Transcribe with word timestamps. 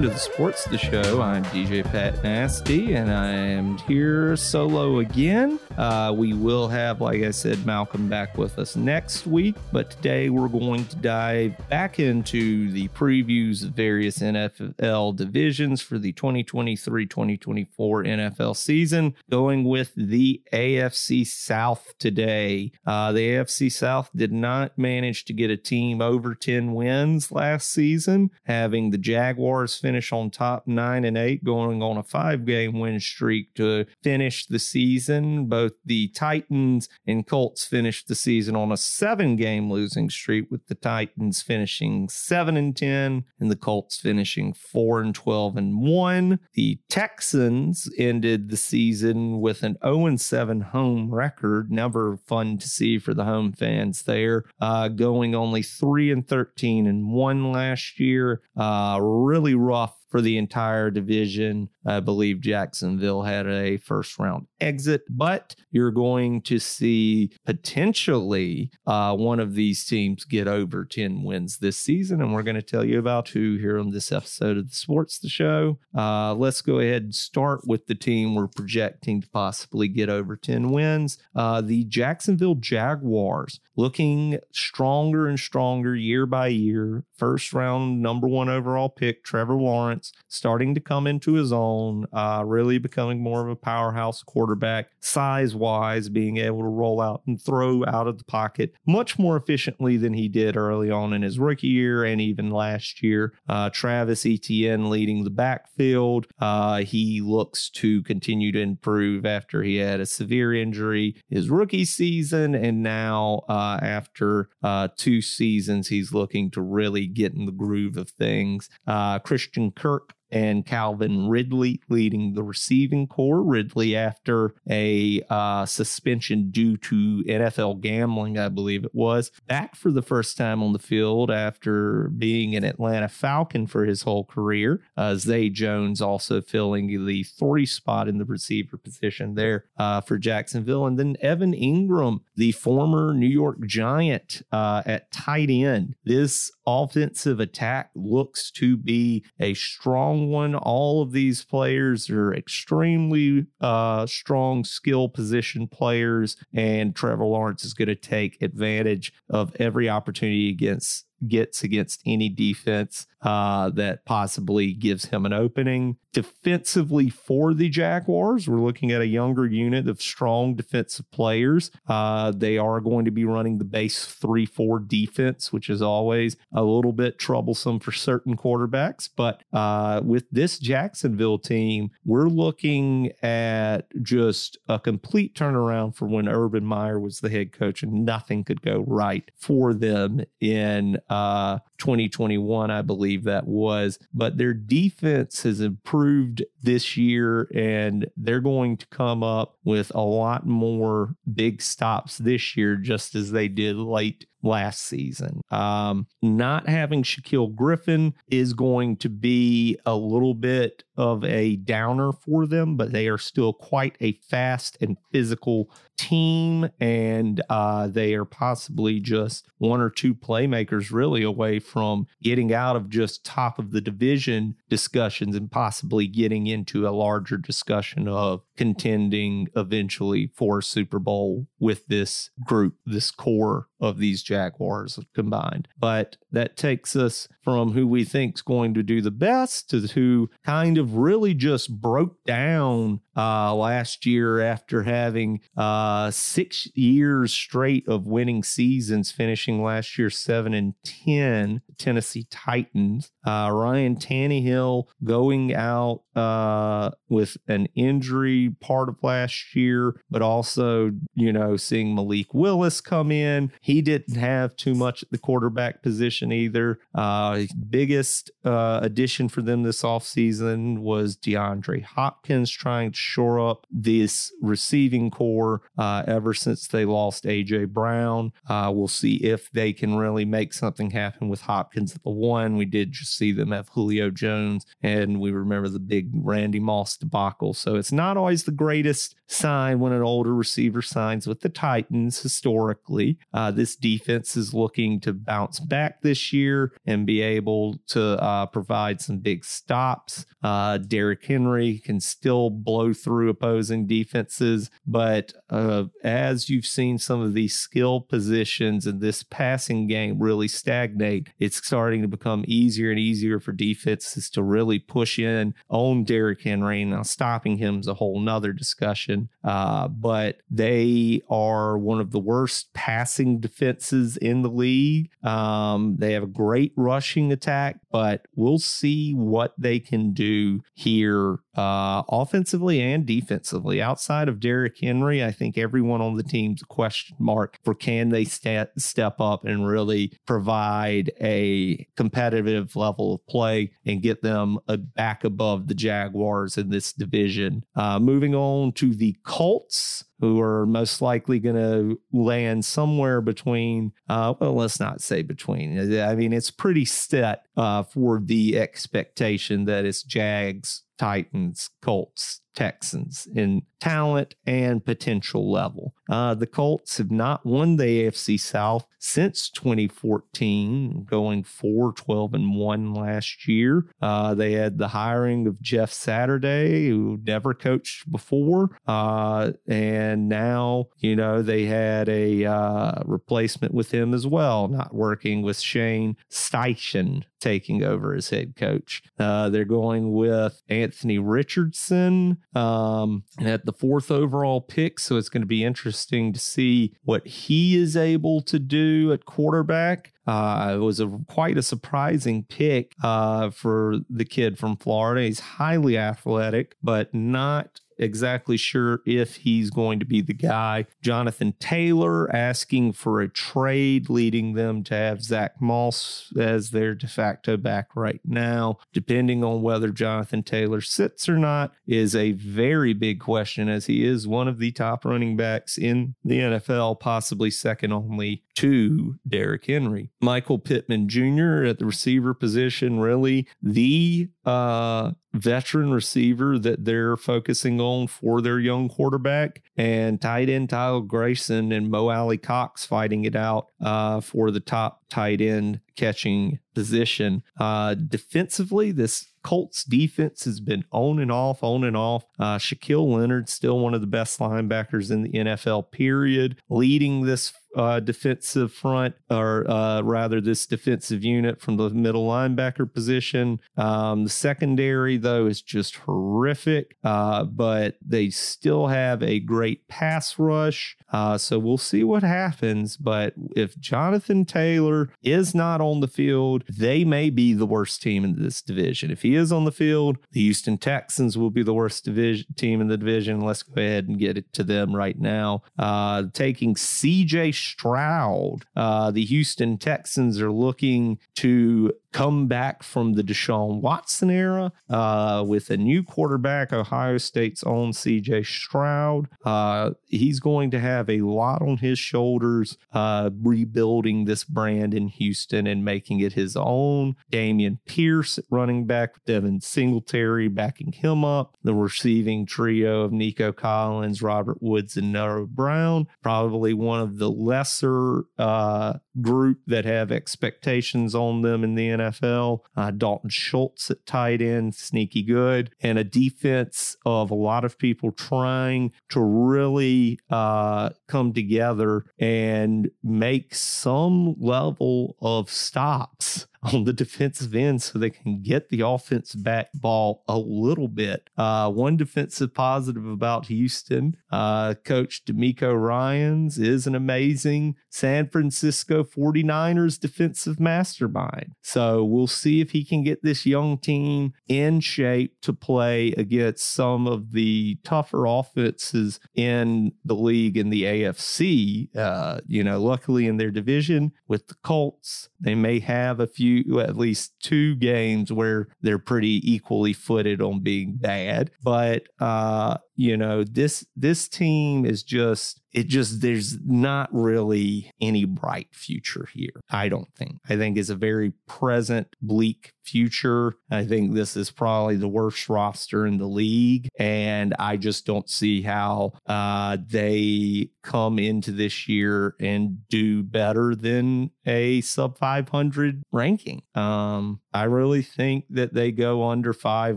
Welcome 0.00 0.16
to 0.16 0.24
the 0.24 0.32
Sports 0.32 0.64
the 0.64 0.78
Show. 0.78 1.20
I'm 1.20 1.44
DJ 1.44 1.84
Pat 1.84 2.22
Nasty, 2.22 2.94
and 2.94 3.12
I 3.12 3.32
am 3.32 3.76
here 3.76 4.34
solo 4.34 5.00
again. 5.00 5.60
Uh, 5.76 6.14
we 6.16 6.32
will 6.32 6.68
have, 6.68 7.02
like 7.02 7.22
I 7.22 7.30
said, 7.32 7.66
Malcolm 7.66 8.08
back 8.08 8.38
with 8.38 8.58
us 8.58 8.76
next 8.76 9.26
week, 9.26 9.56
but 9.72 9.90
today 9.90 10.30
we're 10.30 10.48
going 10.48 10.86
to 10.86 10.96
dive 10.96 11.54
back 11.68 12.00
into 12.00 12.70
the 12.70 12.88
previews 12.88 13.62
of 13.62 13.72
various 13.72 14.20
NFL 14.20 15.16
divisions 15.16 15.82
for 15.82 15.98
the 15.98 16.12
2023 16.12 17.04
2024 17.04 18.04
NFL 18.04 18.56
season, 18.56 19.14
going 19.28 19.64
with 19.64 19.92
the 19.96 20.40
AFC 20.50 21.26
South 21.26 21.92
today. 21.98 22.72
Uh, 22.86 23.12
the 23.12 23.32
AFC 23.32 23.70
South 23.70 24.08
did 24.16 24.32
not 24.32 24.78
manage 24.78 25.26
to 25.26 25.34
get 25.34 25.50
a 25.50 25.58
team 25.58 26.00
over 26.00 26.34
10 26.34 26.72
wins 26.72 27.30
last 27.30 27.70
season, 27.70 28.30
having 28.44 28.92
the 28.92 28.98
Jaguars 28.98 29.76
finish 29.76 29.89
on 30.12 30.30
top 30.30 30.66
nine 30.66 31.04
and 31.04 31.16
eight, 31.16 31.44
going 31.44 31.82
on 31.82 31.96
a 31.96 32.02
five 32.02 32.44
game 32.44 32.78
win 32.78 33.00
streak 33.00 33.54
to 33.54 33.86
finish 34.02 34.46
the 34.46 34.58
season. 34.58 35.46
Both 35.46 35.72
the 35.84 36.08
Titans 36.08 36.88
and 37.06 37.26
Colts 37.26 37.64
finished 37.64 38.08
the 38.08 38.14
season 38.14 38.56
on 38.56 38.72
a 38.72 38.76
seven 38.76 39.36
game 39.36 39.70
losing 39.70 40.10
streak, 40.10 40.50
with 40.50 40.66
the 40.68 40.74
Titans 40.74 41.42
finishing 41.42 42.08
seven 42.08 42.56
and 42.56 42.76
10 42.76 43.24
and 43.38 43.50
the 43.50 43.56
Colts 43.56 43.98
finishing 43.98 44.52
four 44.52 45.00
and 45.00 45.14
12 45.14 45.56
and 45.56 45.80
one. 45.80 46.40
The 46.54 46.78
Texans 46.88 47.90
ended 47.98 48.50
the 48.50 48.56
season 48.56 49.40
with 49.40 49.62
an 49.62 49.76
0 49.82 50.06
and 50.06 50.20
7 50.20 50.60
home 50.60 51.12
record. 51.12 51.70
Never 51.70 52.16
fun 52.26 52.58
to 52.58 52.68
see 52.68 52.98
for 52.98 53.14
the 53.14 53.24
home 53.24 53.52
fans 53.52 54.02
there. 54.02 54.44
Uh, 54.60 54.88
going 54.88 55.34
only 55.34 55.62
3 55.62 56.10
and 56.12 56.26
13 56.26 56.86
and 56.86 57.12
1 57.12 57.52
last 57.52 57.98
year. 57.98 58.42
Uh, 58.56 58.98
really 59.00 59.54
rough 59.54 59.79
for 60.10 60.20
the 60.20 60.36
entire 60.36 60.90
division. 60.90 61.68
I 61.86 62.00
believe 62.00 62.40
Jacksonville 62.40 63.22
had 63.22 63.46
a 63.46 63.78
first 63.78 64.18
round 64.18 64.46
exit, 64.60 65.02
but 65.08 65.54
you're 65.70 65.90
going 65.90 66.42
to 66.42 66.58
see 66.58 67.30
potentially 67.46 68.70
uh, 68.86 69.16
one 69.16 69.40
of 69.40 69.54
these 69.54 69.84
teams 69.84 70.24
get 70.24 70.46
over 70.46 70.84
10 70.84 71.22
wins 71.22 71.58
this 71.58 71.76
season. 71.76 72.20
And 72.20 72.34
we're 72.34 72.42
going 72.42 72.56
to 72.56 72.62
tell 72.62 72.84
you 72.84 72.98
about 72.98 73.28
who 73.28 73.56
here 73.56 73.78
on 73.78 73.90
this 73.90 74.12
episode 74.12 74.58
of 74.58 74.68
the 74.68 74.76
Sports 74.76 75.18
the 75.18 75.28
Show. 75.28 75.78
Uh, 75.96 76.34
let's 76.34 76.60
go 76.60 76.78
ahead 76.80 77.02
and 77.02 77.14
start 77.14 77.66
with 77.66 77.86
the 77.86 77.94
team 77.94 78.34
we're 78.34 78.48
projecting 78.48 79.20
to 79.22 79.28
possibly 79.28 79.88
get 79.88 80.08
over 80.08 80.36
10 80.36 80.70
wins. 80.70 81.18
Uh, 81.34 81.60
the 81.60 81.84
Jacksonville 81.84 82.54
Jaguars 82.56 83.60
looking 83.76 84.38
stronger 84.52 85.26
and 85.26 85.40
stronger 85.40 85.96
year 85.96 86.26
by 86.26 86.48
year. 86.48 87.04
First 87.16 87.52
round, 87.52 88.02
number 88.02 88.28
one 88.28 88.48
overall 88.48 88.88
pick, 88.88 89.24
Trevor 89.24 89.54
Lawrence, 89.54 90.12
starting 90.28 90.74
to 90.74 90.80
come 90.80 91.06
into 91.06 91.34
his 91.34 91.52
own, 91.52 91.69
uh, 92.12 92.42
really 92.46 92.78
becoming 92.78 93.22
more 93.22 93.42
of 93.42 93.48
a 93.48 93.56
powerhouse 93.56 94.22
quarterback, 94.22 94.90
size 95.00 95.54
wise, 95.54 96.08
being 96.08 96.38
able 96.38 96.60
to 96.60 96.68
roll 96.68 97.00
out 97.00 97.22
and 97.26 97.40
throw 97.40 97.84
out 97.86 98.06
of 98.06 98.18
the 98.18 98.24
pocket 98.24 98.72
much 98.86 99.18
more 99.18 99.36
efficiently 99.36 99.96
than 99.96 100.14
he 100.14 100.28
did 100.28 100.56
early 100.56 100.90
on 100.90 101.12
in 101.12 101.22
his 101.22 101.38
rookie 101.38 101.68
year 101.68 102.04
and 102.04 102.20
even 102.20 102.50
last 102.50 103.02
year. 103.02 103.32
Uh, 103.48 103.70
Travis 103.70 104.26
Etienne 104.26 104.90
leading 104.90 105.24
the 105.24 105.30
backfield. 105.30 106.26
Uh, 106.38 106.78
he 106.78 107.20
looks 107.20 107.70
to 107.70 108.02
continue 108.02 108.52
to 108.52 108.60
improve 108.60 109.24
after 109.24 109.62
he 109.62 109.76
had 109.76 110.00
a 110.00 110.06
severe 110.06 110.54
injury 110.54 111.16
his 111.28 111.48
rookie 111.50 111.84
season. 111.84 112.54
And 112.54 112.82
now, 112.82 113.42
uh, 113.48 113.78
after 113.82 114.48
uh, 114.62 114.88
two 114.96 115.20
seasons, 115.20 115.88
he's 115.88 116.12
looking 116.12 116.50
to 116.52 116.60
really 116.60 117.06
get 117.06 117.34
in 117.34 117.46
the 117.46 117.52
groove 117.52 117.96
of 117.96 118.10
things. 118.10 118.68
Uh, 118.86 119.18
Christian 119.18 119.70
Kirk 119.70 120.14
and 120.30 120.66
Calvin 120.66 121.28
Ridley 121.28 121.80
leading 121.88 122.34
the 122.34 122.42
receiving 122.42 123.06
corps. 123.06 123.42
Ridley, 123.42 123.96
after 123.96 124.54
a 124.68 125.22
uh, 125.28 125.66
suspension 125.66 126.50
due 126.50 126.76
to 126.78 127.24
NFL 127.26 127.80
gambling, 127.80 128.38
I 128.38 128.48
believe 128.48 128.84
it 128.84 128.94
was, 128.94 129.30
back 129.46 129.76
for 129.76 129.90
the 129.90 130.02
first 130.02 130.36
time 130.36 130.62
on 130.62 130.72
the 130.72 130.78
field 130.78 131.30
after 131.30 132.08
being 132.08 132.54
an 132.54 132.64
Atlanta 132.64 133.08
Falcon 133.08 133.66
for 133.66 133.84
his 133.84 134.02
whole 134.02 134.24
career. 134.24 134.82
Uh, 134.96 135.14
Zay 135.16 135.48
Jones 135.48 136.00
also 136.00 136.40
filling 136.40 137.06
the 137.06 137.22
40 137.22 137.66
spot 137.66 138.08
in 138.08 138.18
the 138.18 138.24
receiver 138.24 138.76
position 138.76 139.34
there 139.34 139.66
uh, 139.76 140.00
for 140.00 140.18
Jacksonville. 140.18 140.86
And 140.86 140.98
then 140.98 141.16
Evan 141.20 141.52
Engram, 141.52 142.20
the 142.36 142.52
former 142.52 143.14
New 143.14 143.28
York 143.28 143.66
Giant 143.66 144.42
uh, 144.52 144.82
at 144.86 145.10
tight 145.10 145.50
end. 145.50 145.94
This 146.04 146.50
offensive 146.66 147.40
attack 147.40 147.90
looks 147.94 148.50
to 148.52 148.76
be 148.76 149.24
a 149.38 149.54
strong 149.54 150.19
one. 150.28 150.54
All 150.54 151.02
of 151.02 151.12
these 151.12 151.44
players 151.44 152.10
are 152.10 152.34
extremely 152.34 153.46
uh, 153.60 154.06
strong 154.06 154.64
skill 154.64 155.08
position 155.08 155.66
players, 155.66 156.36
and 156.52 156.94
Trevor 156.94 157.24
Lawrence 157.24 157.64
is 157.64 157.74
going 157.74 157.88
to 157.88 157.94
take 157.94 158.40
advantage 158.42 159.12
of 159.28 159.54
every 159.58 159.88
opportunity 159.88 160.50
against 160.50 161.06
gets 161.28 161.62
against 161.62 162.00
any 162.06 162.28
defense 162.30 163.06
uh, 163.22 163.70
that 163.70 164.04
possibly 164.04 164.72
gives 164.72 165.06
him 165.06 165.26
an 165.26 165.32
opening. 165.32 165.96
Defensively 166.12 167.08
for 167.08 167.54
the 167.54 167.68
Jaguars, 167.68 168.48
we're 168.48 168.60
looking 168.60 168.90
at 168.90 169.00
a 169.00 169.06
younger 169.06 169.46
unit 169.46 169.88
of 169.88 170.02
strong 170.02 170.54
defensive 170.54 171.08
players. 171.12 171.70
Uh, 171.86 172.32
they 172.32 172.58
are 172.58 172.80
going 172.80 173.04
to 173.04 173.10
be 173.10 173.24
running 173.24 173.58
the 173.58 173.64
base 173.64 174.04
3 174.06 174.44
4 174.46 174.80
defense, 174.80 175.52
which 175.52 175.70
is 175.70 175.80
always 175.80 176.36
a 176.52 176.64
little 176.64 176.92
bit 176.92 177.18
troublesome 177.18 177.78
for 177.78 177.92
certain 177.92 178.36
quarterbacks. 178.36 179.08
But 179.14 179.42
uh, 179.52 180.00
with 180.04 180.24
this 180.30 180.58
Jacksonville 180.58 181.38
team, 181.38 181.90
we're 182.04 182.28
looking 182.28 183.12
at 183.22 183.86
just 184.02 184.58
a 184.68 184.80
complete 184.80 185.34
turnaround 185.34 185.94
for 185.94 186.06
when 186.06 186.28
Urban 186.28 186.64
Meyer 186.64 186.98
was 186.98 187.20
the 187.20 187.30
head 187.30 187.52
coach, 187.52 187.82
and 187.82 188.04
nothing 188.04 188.42
could 188.42 188.62
go 188.62 188.84
right 188.86 189.30
for 189.36 189.74
them 189.74 190.24
in 190.40 190.98
uh, 191.08 191.58
2021, 191.80 192.70
I 192.70 192.82
believe 192.82 193.24
that 193.24 193.46
was. 193.46 193.98
But 194.14 194.36
their 194.36 194.54
defense 194.54 195.42
has 195.42 195.60
improved 195.60 196.44
this 196.62 196.96
year, 196.96 197.48
and 197.54 198.06
they're 198.16 198.40
going 198.40 198.76
to 198.76 198.86
come 198.86 199.22
up 199.22 199.56
with 199.64 199.90
a 199.94 200.00
lot 200.00 200.46
more 200.46 201.16
big 201.32 201.60
stops 201.60 202.18
this 202.18 202.56
year, 202.56 202.76
just 202.76 203.14
as 203.14 203.32
they 203.32 203.48
did 203.48 203.76
late 203.76 204.26
last 204.42 204.82
season. 204.82 205.40
Um, 205.50 206.06
not 206.22 206.68
having 206.68 207.02
Shaquill 207.02 207.54
Griffin 207.54 208.14
is 208.30 208.52
going 208.52 208.96
to 208.98 209.08
be 209.08 209.78
a 209.86 209.94
little 209.94 210.34
bit 210.34 210.84
of 210.96 211.24
a 211.24 211.56
downer 211.56 212.12
for 212.12 212.46
them, 212.46 212.76
but 212.76 212.92
they 212.92 213.08
are 213.08 213.18
still 213.18 213.52
quite 213.52 213.96
a 214.00 214.12
fast 214.28 214.76
and 214.80 214.96
physical 215.12 215.70
team, 215.96 216.68
and 216.80 217.42
uh, 217.48 217.86
they 217.88 218.14
are 218.14 218.24
possibly 218.24 219.00
just 219.00 219.46
one 219.58 219.80
or 219.80 219.90
two 219.90 220.14
playmakers 220.14 220.90
really 220.90 221.22
away 221.22 221.58
from 221.58 222.06
getting 222.22 222.52
out 222.52 222.76
of 222.76 222.88
just 222.88 223.24
top 223.24 223.58
of 223.58 223.70
the 223.70 223.80
division 223.80 224.56
discussions 224.68 225.36
and 225.36 225.50
possibly 225.50 226.06
getting 226.06 226.46
into 226.46 226.86
a 226.86 226.90
larger 226.90 227.36
discussion 227.36 228.08
of 228.08 228.42
contending 228.60 229.48
eventually 229.56 230.30
for 230.36 230.60
Super 230.60 230.98
Bowl 230.98 231.46
with 231.58 231.86
this 231.86 232.28
group, 232.44 232.74
this 232.84 233.10
core 233.10 233.68
of 233.80 233.96
these 233.96 234.22
Jaguars 234.22 234.98
combined. 235.14 235.66
But 235.78 236.18
that 236.30 236.58
takes 236.58 236.94
us 236.94 237.26
from 237.42 237.72
who 237.72 237.86
we 237.86 238.04
think 238.04 238.34
is 238.34 238.42
going 238.42 238.74
to 238.74 238.82
do 238.82 239.00
the 239.00 239.10
best 239.10 239.70
to 239.70 239.78
who 239.80 240.28
kind 240.44 240.76
of 240.76 240.96
really 240.96 241.32
just 241.32 241.80
broke 241.80 242.22
down 242.24 243.00
uh, 243.20 243.54
last 243.54 244.06
year 244.06 244.40
after 244.40 244.82
having 244.84 245.40
uh, 245.56 246.10
six 246.10 246.68
years 246.74 247.32
straight 247.32 247.86
of 247.88 248.06
winning 248.06 248.42
seasons, 248.42 249.12
finishing 249.12 249.62
last 249.62 249.98
year 249.98 250.10
seven 250.10 250.54
and 250.54 250.74
ten. 250.84 251.62
Tennessee 251.80 252.26
Titans. 252.30 253.10
Uh, 253.26 253.50
Ryan 253.52 253.96
Tannehill 253.96 254.84
going 255.02 255.54
out 255.54 256.02
uh, 256.14 256.90
with 257.08 257.36
an 257.48 257.66
injury 257.74 258.54
part 258.60 258.88
of 258.88 259.02
last 259.02 259.56
year, 259.56 260.00
but 260.10 260.22
also, 260.22 260.92
you 261.14 261.32
know, 261.32 261.56
seeing 261.56 261.94
Malik 261.94 262.34
Willis 262.34 262.80
come 262.80 263.10
in. 263.10 263.50
He 263.62 263.80
didn't 263.80 264.16
have 264.16 264.54
too 264.56 264.74
much 264.74 265.02
at 265.02 265.10
the 265.10 265.18
quarterback 265.18 265.82
position 265.82 266.30
either. 266.32 266.78
Uh, 266.94 267.42
biggest 267.70 268.30
uh, 268.44 268.80
addition 268.82 269.28
for 269.28 269.42
them 269.42 269.62
this 269.62 269.82
offseason 269.82 270.78
was 270.80 271.16
DeAndre 271.16 271.82
Hopkins 271.82 272.50
trying 272.50 272.92
to 272.92 272.98
shore 273.10 273.40
up 273.40 273.66
this 273.70 274.32
receiving 274.40 275.10
corps 275.10 275.62
uh, 275.76 276.04
ever 276.06 276.32
since 276.32 276.68
they 276.68 276.84
lost 276.84 277.24
AJ 277.24 277.68
Brown. 277.68 278.32
Uh, 278.48 278.70
we'll 278.74 278.88
see 278.88 279.16
if 279.16 279.50
they 279.50 279.72
can 279.72 279.96
really 279.96 280.24
make 280.24 280.52
something 280.52 280.90
happen 280.90 281.28
with 281.28 281.42
Hopkins 281.42 281.94
at 281.94 282.02
the 282.02 282.10
one. 282.10 282.56
We 282.56 282.64
did 282.64 282.92
just 282.92 283.16
see 283.16 283.32
them 283.32 283.50
have 283.50 283.68
Julio 283.70 284.10
Jones, 284.10 284.64
and 284.82 285.20
we 285.20 285.32
remember 285.32 285.68
the 285.68 285.80
big 285.80 286.10
Randy 286.12 286.60
Moss 286.60 286.96
debacle. 286.96 287.54
So 287.54 287.74
it's 287.74 287.92
not 287.92 288.16
always 288.16 288.44
the 288.44 288.52
greatest 288.52 289.16
sign 289.26 289.80
when 289.80 289.92
an 289.92 290.02
older 290.02 290.34
receiver 290.34 290.82
signs 290.82 291.26
with 291.26 291.40
the 291.40 291.48
Titans 291.48 292.22
historically. 292.22 293.18
Uh, 293.32 293.50
this 293.50 293.76
defense 293.76 294.36
is 294.36 294.54
looking 294.54 295.00
to 295.00 295.12
bounce 295.12 295.60
back 295.60 296.02
this 296.02 296.32
year 296.32 296.72
and 296.86 297.06
be 297.06 297.20
able 297.20 297.78
to 297.88 298.22
uh, 298.22 298.46
provide 298.46 299.00
some 299.00 299.18
big 299.18 299.44
stops. 299.44 300.26
Uh, 300.42 300.78
Derrick 300.78 301.24
Henry 301.24 301.78
can 301.78 302.00
still 302.00 302.50
blow 302.50 302.89
through 302.94 303.28
opposing 303.28 303.86
defenses, 303.86 304.70
but 304.86 305.32
uh, 305.48 305.84
as 306.02 306.48
you've 306.48 306.66
seen 306.66 306.98
some 306.98 307.20
of 307.20 307.34
these 307.34 307.54
skill 307.54 308.00
positions 308.00 308.86
in 308.86 309.00
this 309.00 309.22
passing 309.22 309.86
game 309.86 310.18
really 310.18 310.48
stagnate, 310.48 311.28
it's 311.38 311.64
starting 311.64 312.02
to 312.02 312.08
become 312.08 312.44
easier 312.46 312.90
and 312.90 312.98
easier 312.98 313.40
for 313.40 313.52
defenses 313.52 314.30
to 314.30 314.42
really 314.42 314.78
push 314.78 315.18
in 315.18 315.54
on 315.68 316.04
Derrick 316.04 316.42
Henry. 316.42 316.84
Now, 316.84 317.02
stopping 317.02 317.58
him 317.58 317.80
is 317.80 317.88
a 317.88 317.94
whole 317.94 318.20
nother 318.20 318.52
discussion, 318.52 319.28
uh, 319.44 319.88
but 319.88 320.38
they 320.50 321.22
are 321.28 321.78
one 321.78 322.00
of 322.00 322.10
the 322.10 322.18
worst 322.18 322.72
passing 322.74 323.40
defenses 323.40 324.16
in 324.16 324.42
the 324.42 324.50
league. 324.50 325.10
Um, 325.22 325.96
they 325.98 326.12
have 326.12 326.22
a 326.22 326.26
great 326.26 326.72
rushing 326.76 327.32
attack, 327.32 327.78
but 327.90 328.26
we'll 328.34 328.58
see 328.58 329.12
what 329.12 329.54
they 329.58 329.78
can 329.78 330.12
do 330.12 330.60
here 330.74 331.38
uh, 331.56 332.02
offensively 332.08 332.80
and 332.80 333.06
defensively. 333.06 333.82
Outside 333.82 334.28
of 334.28 334.40
Derrick 334.40 334.76
Henry, 334.80 335.24
I 335.24 335.32
think 335.32 335.58
everyone 335.58 336.00
on 336.00 336.16
the 336.16 336.22
team's 336.22 336.62
question 336.62 337.16
mark 337.18 337.58
for 337.64 337.74
can 337.74 338.10
they 338.10 338.24
st- 338.24 338.68
step 338.78 339.20
up 339.20 339.44
and 339.44 339.66
really 339.66 340.12
provide 340.26 341.12
a 341.20 341.86
competitive 341.96 342.76
level 342.76 343.14
of 343.14 343.26
play 343.26 343.72
and 343.84 344.02
get 344.02 344.22
them 344.22 344.58
uh, 344.68 344.76
back 344.76 345.24
above 345.24 345.68
the 345.68 345.74
Jaguars 345.74 346.56
in 346.56 346.70
this 346.70 346.92
division. 346.92 347.64
Uh, 347.74 347.98
moving 347.98 348.34
on 348.34 348.72
to 348.72 348.94
the 348.94 349.16
Colts 349.24 350.04
who 350.20 350.40
are 350.40 350.66
most 350.66 351.00
likely 351.00 351.38
going 351.38 351.56
to 351.56 351.98
land 352.12 352.64
somewhere 352.64 353.20
between, 353.20 353.92
uh, 354.08 354.34
well, 354.38 354.54
let's 354.54 354.78
not 354.78 355.00
say 355.00 355.22
between. 355.22 355.78
I 356.00 356.14
mean, 356.14 356.32
it's 356.32 356.50
pretty 356.50 356.84
set 356.84 357.44
uh, 357.56 357.82
for 357.82 358.20
the 358.22 358.58
expectation 358.58 359.64
that 359.64 359.84
it's 359.84 360.02
Jags, 360.02 360.82
Titans, 360.98 361.70
Colts, 361.80 362.42
Texans 362.54 363.26
in 363.34 363.62
talent 363.80 364.34
and 364.46 364.84
potential 364.84 365.50
level. 365.50 365.94
Uh, 366.08 366.34
the 366.34 366.46
Colts 366.46 366.98
have 366.98 367.10
not 367.10 367.46
won 367.46 367.76
the 367.76 367.84
AFC 367.84 368.38
South 368.38 368.86
since 368.98 369.48
2014, 369.50 371.04
going 371.08 371.42
4 371.42 371.92
12 371.92 372.34
and 372.34 372.56
1 372.56 372.94
last 372.94 373.48
year. 373.48 373.86
Uh, 374.02 374.34
they 374.34 374.52
had 374.52 374.78
the 374.78 374.88
hiring 374.88 375.46
of 375.46 375.60
Jeff 375.60 375.92
Saturday, 375.92 376.88
who 376.88 377.20
never 377.24 377.54
coached 377.54 378.10
before. 378.10 378.70
Uh, 378.86 379.52
and 379.66 380.28
now, 380.28 380.86
you 380.98 381.16
know, 381.16 381.42
they 381.42 381.64
had 381.64 382.08
a 382.08 382.44
uh, 382.44 383.02
replacement 383.06 383.72
with 383.72 383.92
him 383.92 384.12
as 384.12 384.26
well, 384.26 384.68
not 384.68 384.94
working 384.94 385.42
with 385.42 385.58
Shane 385.58 386.16
Steichen 386.30 387.24
taking 387.40 387.82
over 387.82 388.14
as 388.14 388.28
head 388.28 388.54
coach. 388.54 389.02
Uh, 389.18 389.48
they're 389.48 389.64
going 389.64 390.12
with 390.12 390.62
Anthony 390.68 391.18
Richardson 391.18 392.38
um, 392.54 393.24
at 393.40 393.64
the 393.64 393.69
fourth 393.72 394.10
overall 394.10 394.60
pick. 394.60 394.98
So 394.98 395.16
it's 395.16 395.28
going 395.28 395.42
to 395.42 395.46
be 395.46 395.64
interesting 395.64 396.32
to 396.32 396.40
see 396.40 396.94
what 397.04 397.26
he 397.26 397.76
is 397.76 397.96
able 397.96 398.40
to 398.42 398.58
do 398.58 399.12
at 399.12 399.24
quarterback. 399.24 400.12
Uh, 400.26 400.72
it 400.76 400.78
was 400.78 401.00
a 401.00 401.08
quite 401.28 401.58
a 401.58 401.62
surprising 401.62 402.44
pick 402.44 402.92
uh, 403.02 403.50
for 403.50 403.96
the 404.08 404.24
kid 404.24 404.58
from 404.58 404.76
Florida. 404.76 405.26
He's 405.26 405.40
highly 405.40 405.98
athletic, 405.98 406.76
but 406.82 407.12
not 407.14 407.80
exactly 408.00 408.56
sure 408.56 409.00
if 409.06 409.36
he's 409.36 409.70
going 409.70 410.00
to 410.00 410.06
be 410.06 410.20
the 410.20 410.34
guy. 410.34 410.86
Jonathan 411.02 411.54
Taylor 411.60 412.34
asking 412.34 412.94
for 412.94 413.20
a 413.20 413.28
trade, 413.28 414.10
leading 414.10 414.54
them 414.54 414.82
to 414.84 414.94
have 414.94 415.22
Zach 415.22 415.60
Moss 415.60 416.32
as 416.38 416.70
their 416.70 416.94
de 416.94 417.06
facto 417.06 417.56
back 417.56 417.94
right 417.94 418.20
now. 418.24 418.78
Depending 418.92 419.44
on 419.44 419.62
whether 419.62 419.90
Jonathan 419.90 420.42
Taylor 420.42 420.80
sits 420.80 421.28
or 421.28 421.38
not 421.38 421.72
is 421.86 422.16
a 422.16 422.32
very 422.32 422.92
big 422.92 423.20
question, 423.20 423.68
as 423.68 423.86
he 423.86 424.04
is 424.04 424.26
one 424.26 424.48
of 424.48 424.58
the 424.58 424.72
top 424.72 425.04
running 425.04 425.36
backs 425.36 425.78
in 425.78 426.14
the 426.24 426.38
NFL, 426.38 426.98
possibly 427.00 427.50
second 427.50 427.92
only 427.92 428.42
to 428.60 429.18
Derrick 429.26 429.66
Henry. 429.66 430.10
Michael 430.20 430.58
Pittman 430.58 431.08
Jr. 431.08 431.64
at 431.64 431.78
the 431.78 431.86
receiver 431.86 432.34
position, 432.34 433.00
really 433.00 433.48
the 433.62 434.28
uh, 434.44 435.12
veteran 435.32 435.92
receiver 435.92 436.58
that 436.58 436.84
they're 436.84 437.16
focusing 437.16 437.80
on 437.80 438.06
for 438.06 438.40
their 438.40 438.58
young 438.58 438.88
quarterback, 438.88 439.62
and 439.76 440.20
tight 440.20 440.48
end 440.48 440.70
Tyler 440.70 441.00
Grayson 441.00 441.72
and 441.72 441.90
Mo 441.90 442.10
Alie-Cox 442.10 442.84
fighting 442.84 443.24
it 443.24 443.36
out 443.36 443.68
uh, 443.80 444.20
for 444.20 444.50
the 444.50 444.60
top 444.60 445.02
tight 445.08 445.40
end 445.40 445.80
catching 445.96 446.58
position. 446.74 447.42
Uh, 447.58 447.94
defensively, 447.94 448.92
this 448.92 449.26
Colts 449.42 449.84
defense 449.84 450.44
has 450.44 450.60
been 450.60 450.84
on 450.90 451.18
and 451.18 451.32
off, 451.32 451.62
on 451.62 451.84
and 451.84 451.96
off. 451.96 452.24
Uh, 452.38 452.58
Shaquille 452.58 453.16
Leonard, 453.16 453.48
still 453.48 453.78
one 453.78 453.94
of 453.94 454.00
the 454.00 454.06
best 454.06 454.38
linebackers 454.38 455.10
in 455.10 455.22
the 455.22 455.30
NFL, 455.30 455.90
period, 455.90 456.56
leading 456.68 457.22
this 457.22 457.52
uh, 457.76 458.00
defensive 458.00 458.72
front, 458.72 459.14
or 459.30 459.68
uh, 459.70 460.02
rather, 460.02 460.40
this 460.40 460.66
defensive 460.66 461.24
unit 461.24 461.60
from 461.60 461.76
the 461.76 461.88
middle 461.90 462.26
linebacker 462.26 462.92
position. 462.92 463.60
Um, 463.76 464.24
the 464.24 464.30
secondary, 464.30 465.16
though, 465.16 465.46
is 465.46 465.62
just 465.62 465.96
horrific, 465.96 466.96
uh, 467.04 467.44
but 467.44 467.96
they 468.04 468.30
still 468.30 468.88
have 468.88 469.22
a 469.22 469.40
great 469.40 469.86
pass 469.88 470.38
rush. 470.38 470.96
Uh, 471.12 471.38
so 471.38 471.58
we'll 471.58 471.78
see 471.78 472.04
what 472.04 472.22
happens. 472.22 472.96
But 472.96 473.34
if 473.56 473.78
Jonathan 473.78 474.44
Taylor 474.44 475.12
is 475.22 475.54
not 475.54 475.79
on 475.80 476.00
the 476.00 476.08
field, 476.08 476.64
they 476.68 477.04
may 477.04 477.30
be 477.30 477.52
the 477.52 477.66
worst 477.66 478.02
team 478.02 478.24
in 478.24 478.42
this 478.42 478.62
division. 478.62 479.10
If 479.10 479.22
he 479.22 479.34
is 479.34 479.52
on 479.52 479.64
the 479.64 479.72
field, 479.72 480.18
the 480.32 480.42
Houston 480.42 480.78
Texans 480.78 481.36
will 481.36 481.50
be 481.50 481.62
the 481.62 481.74
worst 481.74 482.04
division 482.04 482.46
team 482.56 482.80
in 482.80 482.88
the 482.88 482.96
division. 482.96 483.40
Let's 483.40 483.62
go 483.62 483.80
ahead 483.80 484.08
and 484.08 484.18
get 484.18 484.38
it 484.38 484.52
to 484.54 484.64
them 484.64 484.94
right 484.94 485.18
now. 485.18 485.62
Uh, 485.78 486.24
taking 486.32 486.74
CJ 486.74 487.54
Stroud. 487.54 488.66
Uh, 488.76 489.10
the 489.10 489.24
Houston 489.24 489.78
Texans 489.78 490.40
are 490.40 490.52
looking 490.52 491.18
to 491.36 491.92
come 492.12 492.46
back 492.46 492.82
from 492.82 493.12
the 493.12 493.22
Deshaun 493.22 493.80
Watson 493.80 494.30
era 494.30 494.72
uh, 494.88 495.44
with 495.46 495.70
a 495.70 495.76
new 495.76 496.02
quarterback, 496.02 496.72
Ohio 496.72 497.18
State's 497.18 497.62
own 497.64 497.92
CJ 497.92 498.46
Stroud. 498.46 499.28
Uh, 499.44 499.90
he's 500.06 500.40
going 500.40 500.70
to 500.70 500.80
have 500.80 501.08
a 501.08 501.20
lot 501.20 501.62
on 501.62 501.76
his 501.78 501.98
shoulders 501.98 502.76
uh, 502.92 503.30
rebuilding 503.42 504.24
this 504.24 504.44
brand 504.44 504.94
in 504.94 505.08
Houston 505.08 505.66
and 505.66 505.84
making 505.84 506.20
it 506.20 506.32
his 506.32 506.56
own. 506.56 507.16
Dameon 507.30 507.78
Pierce 507.86 508.38
running 508.50 508.86
back, 508.86 509.24
Devin 509.24 509.60
Singletary 509.60 510.48
backing 510.48 510.92
him 510.92 511.24
up. 511.24 511.56
The 511.62 511.74
receiving 511.74 512.46
trio 512.46 513.02
of 513.02 513.12
Nico 513.12 513.52
Collins, 513.52 514.22
Robert 514.22 514.58
Woods, 514.60 514.96
and 514.96 515.12
Noah 515.12 515.46
Brown. 515.46 516.06
Probably 516.22 516.74
one 516.74 517.00
of 517.00 517.18
the 517.18 517.30
lesser 517.30 518.24
uh, 518.38 518.94
group 519.20 519.58
that 519.66 519.84
have 519.84 520.10
expectations 520.10 521.14
on 521.14 521.42
them 521.42 521.64
in 521.64 521.74
the 521.74 521.88
NFL. 522.00 522.60
Uh, 522.76 522.90
Dalton 522.90 523.30
Schultz 523.30 523.90
at 523.90 524.04
tight 524.06 524.42
end, 524.42 524.74
sneaky 524.74 525.22
good, 525.22 525.70
and 525.80 525.98
a 525.98 526.04
defense 526.04 526.96
of 527.04 527.30
a 527.30 527.34
lot 527.34 527.64
of 527.64 527.78
people 527.78 528.12
trying 528.12 528.92
to 529.10 529.20
really 529.20 530.18
uh, 530.30 530.90
come 531.08 531.32
together 531.32 532.04
and 532.18 532.90
make 533.02 533.54
some 533.54 534.34
level 534.38 535.16
of 535.20 535.50
stops 535.50 536.46
on 536.72 536.84
the 536.84 536.92
defensive 536.92 537.54
end 537.54 537.82
so 537.82 537.98
they 537.98 538.10
can 538.10 538.42
get 538.42 538.68
the 538.68 538.82
offense 538.82 539.34
back 539.34 539.68
ball 539.74 540.22
a 540.28 540.36
little 540.36 540.88
bit. 540.88 541.30
Uh, 541.36 541.70
one 541.70 541.96
defensive 541.96 542.52
positive 542.52 543.06
about 543.06 543.46
Houston, 543.46 544.16
uh, 544.30 544.74
Coach 544.84 545.24
DeMeco 545.24 545.74
Ryans 545.80 546.58
is 546.58 546.86
an 546.86 546.94
amazing 546.94 547.76
San 547.88 548.28
Francisco 548.28 549.02
49ers 549.02 549.98
defensive 549.98 550.60
mastermind. 550.60 551.54
So 551.62 552.04
we'll 552.04 552.26
see 552.26 552.60
if 552.60 552.72
he 552.72 552.84
can 552.84 553.04
get 553.04 553.22
this 553.22 553.46
young 553.46 553.78
team 553.78 554.34
in 554.46 554.80
shape 554.80 555.40
to 555.42 555.52
play 555.52 556.12
against 556.12 556.70
some 556.72 557.06
of 557.06 557.32
the 557.32 557.78
tougher 557.84 558.26
offenses 558.26 559.18
in 559.34 559.92
the 560.04 560.14
league 560.14 560.58
in 560.58 560.68
the 560.68 560.82
AFC. 560.82 561.96
Uh, 561.96 562.40
you 562.46 562.62
know, 562.62 562.80
luckily 562.80 563.26
in 563.26 563.38
their 563.38 563.50
division 563.50 564.12
with 564.28 564.46
the 564.48 564.56
Colts, 564.62 565.30
they 565.40 565.54
may 565.54 565.80
have 565.80 566.20
a 566.20 566.26
few 566.26 566.49
few, 566.50 566.80
at 566.80 566.96
least 566.96 567.32
two 567.40 567.74
games 567.76 568.32
where 568.32 568.68
they're 568.82 568.98
pretty 568.98 569.40
equally 569.50 569.92
footed 569.92 570.40
on 570.40 570.60
being 570.60 570.96
bad. 570.96 571.50
But 571.62 572.04
uh, 572.18 572.78
you 572.96 573.16
know, 573.16 573.44
this 573.44 573.86
this 573.96 574.28
team 574.28 574.84
is 574.84 575.02
just 575.02 575.59
it 575.72 575.86
just 575.86 576.20
there's 576.20 576.58
not 576.64 577.08
really 577.12 577.90
any 578.00 578.24
bright 578.24 578.68
future 578.72 579.28
here. 579.32 579.60
I 579.70 579.88
don't 579.88 580.12
think. 580.14 580.38
I 580.48 580.56
think 580.56 580.76
it's 580.76 580.88
a 580.88 580.96
very 580.96 581.32
present 581.46 582.14
bleak 582.20 582.72
future. 582.82 583.54
I 583.70 583.84
think 583.84 584.14
this 584.14 584.36
is 584.36 584.50
probably 584.50 584.96
the 584.96 585.08
worst 585.08 585.48
roster 585.48 586.06
in 586.06 586.18
the 586.18 586.26
league, 586.26 586.88
and 586.98 587.54
I 587.58 587.76
just 587.76 588.04
don't 588.04 588.28
see 588.28 588.62
how 588.62 589.12
uh, 589.26 589.76
they 589.86 590.70
come 590.82 591.18
into 591.18 591.52
this 591.52 591.88
year 591.88 592.34
and 592.40 592.88
do 592.88 593.22
better 593.22 593.74
than 593.74 594.30
a 594.46 594.80
sub 594.80 595.18
500 595.18 596.02
ranking. 596.10 596.62
Um, 596.74 597.40
I 597.52 597.64
really 597.64 598.02
think 598.02 598.44
that 598.50 598.74
they 598.74 598.92
go 598.92 599.28
under 599.28 599.52
five 599.52 599.96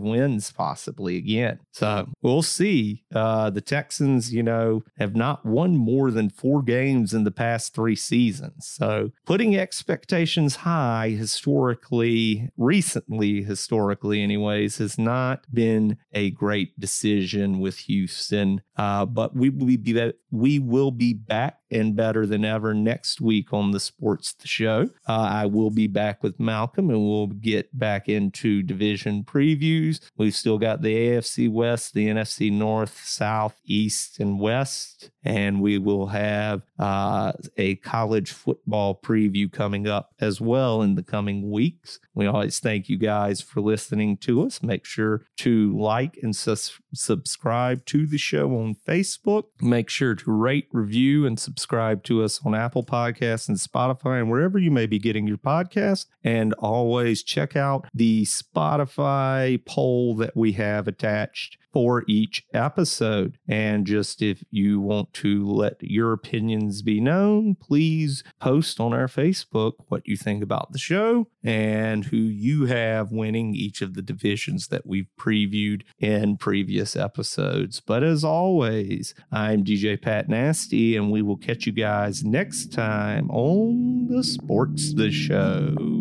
wins 0.00 0.52
possibly 0.52 1.16
again. 1.16 1.60
So 1.72 2.08
we'll 2.22 2.42
see. 2.42 3.04
Uh, 3.14 3.50
the 3.50 3.60
Texans, 3.60 4.32
you 4.32 4.42
know, 4.42 4.82
have 4.98 5.14
not 5.14 5.44
won 5.44 5.76
more 5.76 6.10
than 6.10 6.30
four 6.30 6.62
games 6.62 7.12
in 7.12 7.24
the 7.24 7.30
past 7.30 7.74
three 7.74 7.96
seasons. 7.96 8.66
So 8.66 9.12
putting 9.24 9.56
expectations 9.56 10.56
high 10.56 11.10
historically, 11.10 12.50
recently, 12.56 13.42
historically, 13.42 14.22
anyways, 14.22 14.78
has 14.78 14.98
not 14.98 15.44
been 15.52 15.98
a 16.12 16.30
great 16.30 16.78
decision 16.78 17.60
with 17.60 17.78
Houston. 17.78 18.62
Uh, 18.76 19.04
but 19.06 19.36
we 19.36 19.50
will 19.50 19.66
be 19.66 20.12
we 20.30 20.58
will 20.58 20.90
be 20.90 21.14
back 21.14 21.58
and 21.74 21.96
better 21.96 22.24
than 22.24 22.44
ever 22.44 22.72
next 22.72 23.20
week 23.20 23.52
on 23.52 23.72
the 23.72 23.80
Sports 23.80 24.34
Show. 24.44 24.88
Uh, 25.08 25.12
I 25.12 25.46
will 25.46 25.70
be 25.70 25.88
back 25.88 26.22
with 26.22 26.38
Malcolm 26.38 26.88
and 26.90 27.00
we'll 27.00 27.26
get 27.26 27.76
back 27.76 28.08
into 28.08 28.62
division 28.62 29.24
previews. 29.24 30.00
We've 30.16 30.34
still 30.34 30.58
got 30.58 30.82
the 30.82 30.94
AFC 30.94 31.50
West, 31.50 31.92
the 31.92 32.06
NFC 32.06 32.52
North, 32.52 33.02
South, 33.04 33.60
East, 33.64 34.20
and 34.20 34.38
West. 34.38 35.10
And 35.24 35.60
we 35.60 35.78
will 35.78 36.08
have 36.08 36.62
uh, 36.78 37.32
a 37.56 37.76
college 37.76 38.32
football 38.32 38.98
preview 39.02 39.50
coming 39.50 39.88
up 39.88 40.10
as 40.20 40.40
well 40.40 40.82
in 40.82 40.94
the 40.94 41.02
coming 41.02 41.50
weeks. 41.50 41.98
We 42.14 42.26
always 42.26 42.58
thank 42.58 42.88
you 42.88 42.98
guys 42.98 43.40
for 43.40 43.60
listening 43.60 44.18
to 44.18 44.42
us. 44.42 44.62
Make 44.62 44.84
sure 44.84 45.22
to 45.38 45.76
like 45.78 46.18
and 46.22 46.36
sus- 46.36 46.78
subscribe 46.92 47.84
to 47.86 48.06
the 48.06 48.18
show 48.18 48.50
on 48.56 48.76
Facebook. 48.86 49.44
Make 49.60 49.88
sure 49.88 50.14
to 50.14 50.32
rate, 50.32 50.68
review, 50.72 51.26
and 51.26 51.38
subscribe 51.38 52.04
to 52.04 52.22
us 52.22 52.40
on 52.44 52.54
Apple 52.54 52.84
Podcasts 52.84 53.48
and 53.48 53.56
Spotify 53.56 54.20
and 54.20 54.30
wherever 54.30 54.58
you 54.58 54.70
may 54.70 54.86
be 54.86 54.98
getting 54.98 55.26
your 55.26 55.38
podcast. 55.38 56.06
And 56.22 56.52
always 56.54 57.22
check 57.22 57.56
out 57.56 57.86
the 57.94 58.24
Spotify 58.24 59.64
poll 59.64 60.14
that 60.16 60.36
we 60.36 60.52
have 60.52 60.88
attached 60.88 61.58
for 61.74 62.04
each 62.06 62.46
episode. 62.54 63.36
And 63.48 63.84
just 63.84 64.22
if 64.22 64.44
you 64.52 64.80
want 64.80 65.12
to 65.14 65.44
let 65.44 65.82
your 65.82 66.12
opinions 66.12 66.82
be 66.82 67.00
known, 67.00 67.56
please 67.56 68.22
post 68.40 68.78
on 68.78 68.92
our 68.92 69.08
Facebook 69.08 69.72
what 69.88 70.06
you 70.06 70.16
think 70.16 70.42
about 70.44 70.70
the 70.70 70.78
show 70.78 71.26
and 71.42 72.04
who 72.04 72.16
you 72.16 72.66
have 72.66 73.10
winning 73.10 73.56
each 73.56 73.82
of 73.82 73.94
the 73.94 74.02
divisions 74.02 74.68
that 74.68 74.86
we've 74.86 75.10
previewed 75.18 75.82
in 75.98 76.36
previous 76.36 76.94
episodes. 76.94 77.80
But 77.80 78.04
as 78.04 78.22
always, 78.22 79.12
I'm 79.32 79.64
DJ 79.64 80.00
Pat 80.00 80.28
Nasty, 80.28 80.96
and 80.96 81.10
we 81.10 81.22
will 81.22 81.36
catch 81.36 81.66
you 81.66 81.72
guys 81.72 82.22
next 82.22 82.72
time 82.72 83.28
on 83.32 84.06
the 84.08 84.22
Sports 84.22 84.94
the 84.94 85.10
Show. 85.10 85.93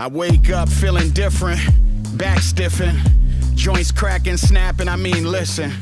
I 0.00 0.06
wake 0.06 0.48
up 0.48 0.70
feeling 0.70 1.10
different, 1.10 1.60
back 2.16 2.38
stiffing, 2.38 2.96
joints 3.54 3.92
cracking, 3.92 4.38
snapping. 4.38 4.88
I 4.88 4.96
mean, 4.96 5.26
listen. 5.26 5.72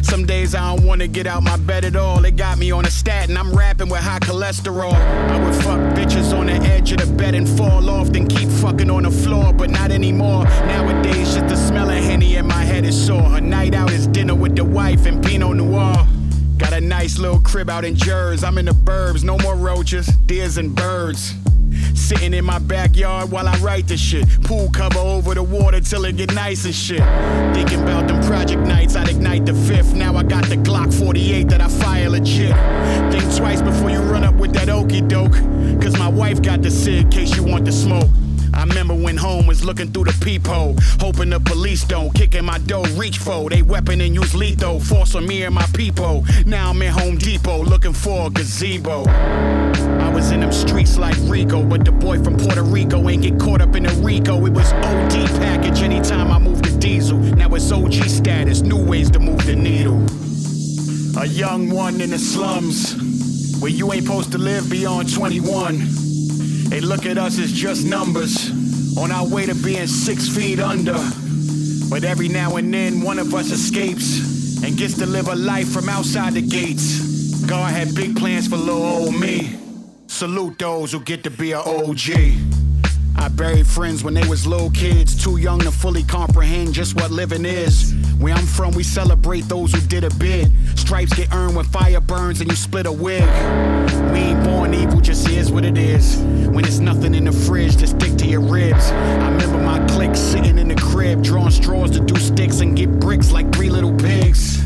Some 0.00 0.26
days 0.26 0.54
I 0.54 0.76
don't 0.76 0.86
wanna 0.86 1.08
get 1.08 1.26
out 1.26 1.42
my 1.42 1.56
bed 1.56 1.84
at 1.84 1.96
all. 1.96 2.24
It 2.24 2.36
got 2.36 2.58
me 2.58 2.70
on 2.70 2.84
a 2.84 2.90
statin, 2.90 3.36
I'm 3.36 3.52
rapping 3.52 3.88
with 3.88 3.98
high 3.98 4.20
cholesterol. 4.20 4.92
I 4.92 5.44
would 5.44 5.56
fuck 5.56 5.80
bitches 5.96 6.32
on 6.32 6.46
the 6.46 6.52
edge 6.52 6.92
of 6.92 6.98
the 6.98 7.12
bed 7.14 7.34
and 7.34 7.48
fall 7.48 7.90
off, 7.90 8.10
then 8.10 8.28
keep 8.28 8.48
fucking 8.48 8.90
on 8.90 9.02
the 9.02 9.10
floor, 9.10 9.52
but 9.52 9.70
not 9.70 9.90
anymore. 9.90 10.44
Nowadays, 10.44 11.34
just 11.34 11.48
the 11.48 11.56
smell 11.56 11.90
of 11.90 11.96
Henny 11.96 12.36
in 12.36 12.46
my 12.46 12.62
head 12.62 12.84
is 12.84 13.06
sore. 13.06 13.38
A 13.38 13.40
night 13.40 13.74
out 13.74 13.90
is 13.90 14.06
dinner 14.06 14.36
with 14.36 14.54
the 14.54 14.64
wife 14.64 15.04
and 15.04 15.20
Pinot 15.20 15.56
Noir. 15.56 16.06
Got 16.58 16.74
a 16.74 16.80
nice 16.80 17.18
little 17.18 17.40
crib 17.40 17.70
out 17.70 17.84
in 17.84 17.96
Jers. 17.96 18.44
I'm 18.44 18.56
in 18.56 18.66
the 18.66 18.70
burbs, 18.70 19.24
no 19.24 19.36
more 19.38 19.56
roaches, 19.56 20.06
deers 20.26 20.58
and 20.58 20.76
birds. 20.76 21.34
Sitting 21.98 22.32
in 22.32 22.44
my 22.44 22.58
backyard 22.58 23.30
while 23.30 23.46
I 23.46 23.56
write 23.58 23.86
this 23.86 24.00
shit. 24.00 24.26
Pool 24.44 24.70
cover 24.70 24.98
over 24.98 25.34
the 25.34 25.42
water 25.42 25.80
till 25.80 26.04
it 26.04 26.16
get 26.16 26.32
nice 26.32 26.64
and 26.64 26.74
shit. 26.74 27.02
Thinking 27.54 27.82
about 27.82 28.08
them 28.08 28.22
project 28.22 28.62
nights, 28.62 28.96
I'd 28.96 29.08
ignite 29.08 29.44
the 29.44 29.52
fifth. 29.52 29.92
Now 29.92 30.16
I 30.16 30.22
got 30.22 30.44
the 30.46 30.56
Glock 30.56 30.94
48 30.94 31.48
that 31.48 31.60
I 31.60 31.68
fire 31.68 32.08
legit. 32.08 32.54
Think 33.12 33.36
twice 33.36 33.60
before 33.60 33.90
you 33.90 33.98
run 33.98 34.24
up 34.24 34.36
with 34.36 34.52
that 34.54 34.68
okey 34.68 35.02
doke. 35.02 35.34
Cause 35.82 35.98
my 35.98 36.08
wife 36.08 36.40
got 36.40 36.62
the 36.62 36.70
SIG, 36.70 37.10
case 37.10 37.36
you 37.36 37.44
want 37.44 37.64
the 37.66 37.72
smoke. 37.72 38.08
I 38.54 38.64
remember 38.64 38.94
when 38.94 39.16
home 39.16 39.46
was 39.46 39.64
looking 39.64 39.92
through 39.92 40.04
the 40.04 40.24
peephole, 40.24 40.76
hoping 41.00 41.30
the 41.30 41.40
police 41.40 41.84
don't 41.84 42.14
kick 42.14 42.34
in 42.34 42.44
my 42.44 42.58
door, 42.58 42.84
reach 42.96 43.18
for 43.18 43.50
they 43.50 43.62
weapon 43.62 44.00
and 44.00 44.14
use 44.14 44.34
lethal, 44.34 44.80
force 44.80 45.14
on 45.14 45.26
me 45.26 45.42
and 45.42 45.54
my 45.54 45.66
people. 45.74 46.24
Now 46.46 46.70
I'm 46.70 46.80
in 46.80 46.92
Home 46.92 47.18
Depot 47.18 47.62
looking 47.62 47.92
for 47.92 48.28
a 48.28 48.30
gazebo. 48.30 49.04
Was 50.18 50.32
in 50.32 50.40
them 50.40 50.50
streets 50.50 50.98
like 50.98 51.14
Rico, 51.28 51.62
but 51.62 51.84
the 51.84 51.92
boy 51.92 52.20
from 52.20 52.36
Puerto 52.36 52.64
Rico 52.64 53.08
ain't 53.08 53.22
get 53.22 53.38
caught 53.38 53.60
up 53.60 53.76
in 53.76 53.86
a 53.86 53.92
Rico. 54.02 54.44
It 54.46 54.52
was 54.52 54.72
OD 54.72 55.12
package 55.38 55.82
anytime 55.82 56.32
I 56.32 56.40
moved 56.40 56.64
to 56.64 56.76
diesel. 56.76 57.18
Now 57.18 57.54
it's 57.54 57.70
OG 57.70 57.92
status, 57.92 58.62
new 58.62 58.84
ways 58.84 59.12
to 59.12 59.20
move 59.20 59.46
the 59.46 59.54
needle. 59.54 60.04
A 61.22 61.24
young 61.24 61.70
one 61.70 62.00
in 62.00 62.10
the 62.10 62.18
slums, 62.18 62.96
where 63.62 63.70
you 63.70 63.92
ain't 63.92 64.06
supposed 64.06 64.32
to 64.32 64.38
live 64.38 64.68
beyond 64.68 65.14
21. 65.14 65.78
They 66.68 66.80
look 66.80 67.06
at 67.06 67.16
us 67.16 67.38
as 67.38 67.52
just 67.52 67.86
numbers 67.86 68.50
on 68.98 69.12
our 69.12 69.24
way 69.24 69.46
to 69.46 69.54
being 69.54 69.86
six 69.86 70.28
feet 70.28 70.58
under. 70.58 70.98
But 71.88 72.02
every 72.02 72.26
now 72.26 72.56
and 72.56 72.74
then, 72.74 73.02
one 73.02 73.20
of 73.20 73.32
us 73.34 73.52
escapes 73.52 74.64
and 74.64 74.76
gets 74.76 74.94
to 74.94 75.06
live 75.06 75.28
a 75.28 75.36
life 75.36 75.68
from 75.68 75.88
outside 75.88 76.32
the 76.32 76.42
gates. 76.42 77.44
God 77.46 77.72
had 77.72 77.94
big 77.94 78.16
plans 78.16 78.48
for 78.48 78.56
little 78.56 78.82
old 78.82 79.14
me. 79.14 79.67
Salute 80.18 80.58
those 80.58 80.90
who 80.90 80.98
get 80.98 81.22
to 81.22 81.30
be 81.30 81.52
an 81.52 81.62
OG. 81.64 82.10
I 83.16 83.28
buried 83.28 83.68
friends 83.68 84.02
when 84.02 84.14
they 84.14 84.28
was 84.28 84.48
little 84.48 84.70
kids, 84.70 85.14
too 85.14 85.36
young 85.36 85.60
to 85.60 85.70
fully 85.70 86.02
comprehend 86.02 86.74
just 86.74 86.96
what 86.96 87.12
living 87.12 87.44
is. 87.44 87.94
Where 88.18 88.34
I'm 88.34 88.44
from, 88.44 88.74
we 88.74 88.82
celebrate 88.82 89.42
those 89.42 89.72
who 89.72 89.80
did 89.82 90.02
a 90.02 90.10
bit. 90.16 90.48
Stripes 90.74 91.14
get 91.14 91.32
earned 91.32 91.54
when 91.54 91.66
fire 91.66 92.00
burns 92.00 92.40
and 92.40 92.50
you 92.50 92.56
split 92.56 92.86
a 92.86 92.90
wig. 92.90 93.22
We 94.10 94.18
ain't 94.18 94.42
born 94.42 94.74
evil, 94.74 95.00
just 95.00 95.28
is 95.28 95.52
what 95.52 95.64
it 95.64 95.78
is. 95.78 96.16
When 96.48 96.64
it's 96.64 96.80
nothing 96.80 97.14
in 97.14 97.26
the 97.26 97.32
fridge, 97.32 97.76
just 97.76 97.94
stick 97.94 98.18
to 98.18 98.26
your 98.26 98.40
ribs. 98.40 98.90
I 98.90 99.30
remember 99.30 99.58
my 99.58 99.86
clique 99.86 100.16
sitting 100.16 100.58
in 100.58 100.66
the 100.66 100.74
crib, 100.74 101.22
drawing 101.22 101.52
straws 101.52 101.92
to 101.92 102.00
do 102.00 102.16
sticks 102.16 102.58
and 102.58 102.76
get 102.76 102.90
bricks 102.98 103.30
like 103.30 103.52
three 103.54 103.70
little 103.70 103.94
pigs. 103.94 104.64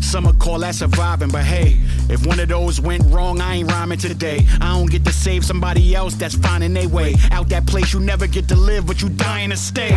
Some 0.00 0.24
would 0.24 0.40
call 0.40 0.58
that 0.58 0.74
surviving, 0.74 1.30
but 1.30 1.44
hey, 1.44 1.78
if 2.12 2.26
one 2.26 2.38
of 2.40 2.48
those 2.48 2.78
went 2.78 3.02
wrong, 3.06 3.40
I 3.40 3.56
ain't 3.56 3.72
rhyming 3.72 3.98
today. 3.98 4.44
I 4.60 4.76
don't 4.76 4.90
get 4.90 5.02
to 5.06 5.12
save 5.12 5.46
somebody 5.46 5.94
else 5.94 6.14
that's 6.14 6.34
finding 6.34 6.74
their 6.74 6.88
way 6.88 7.14
out 7.30 7.48
that 7.48 7.66
place 7.66 7.94
you 7.94 8.00
never 8.00 8.26
get 8.26 8.48
to 8.48 8.54
live, 8.54 8.86
but 8.86 9.00
you 9.00 9.08
dying 9.08 9.48
to 9.48 9.56
stay. 9.56 9.94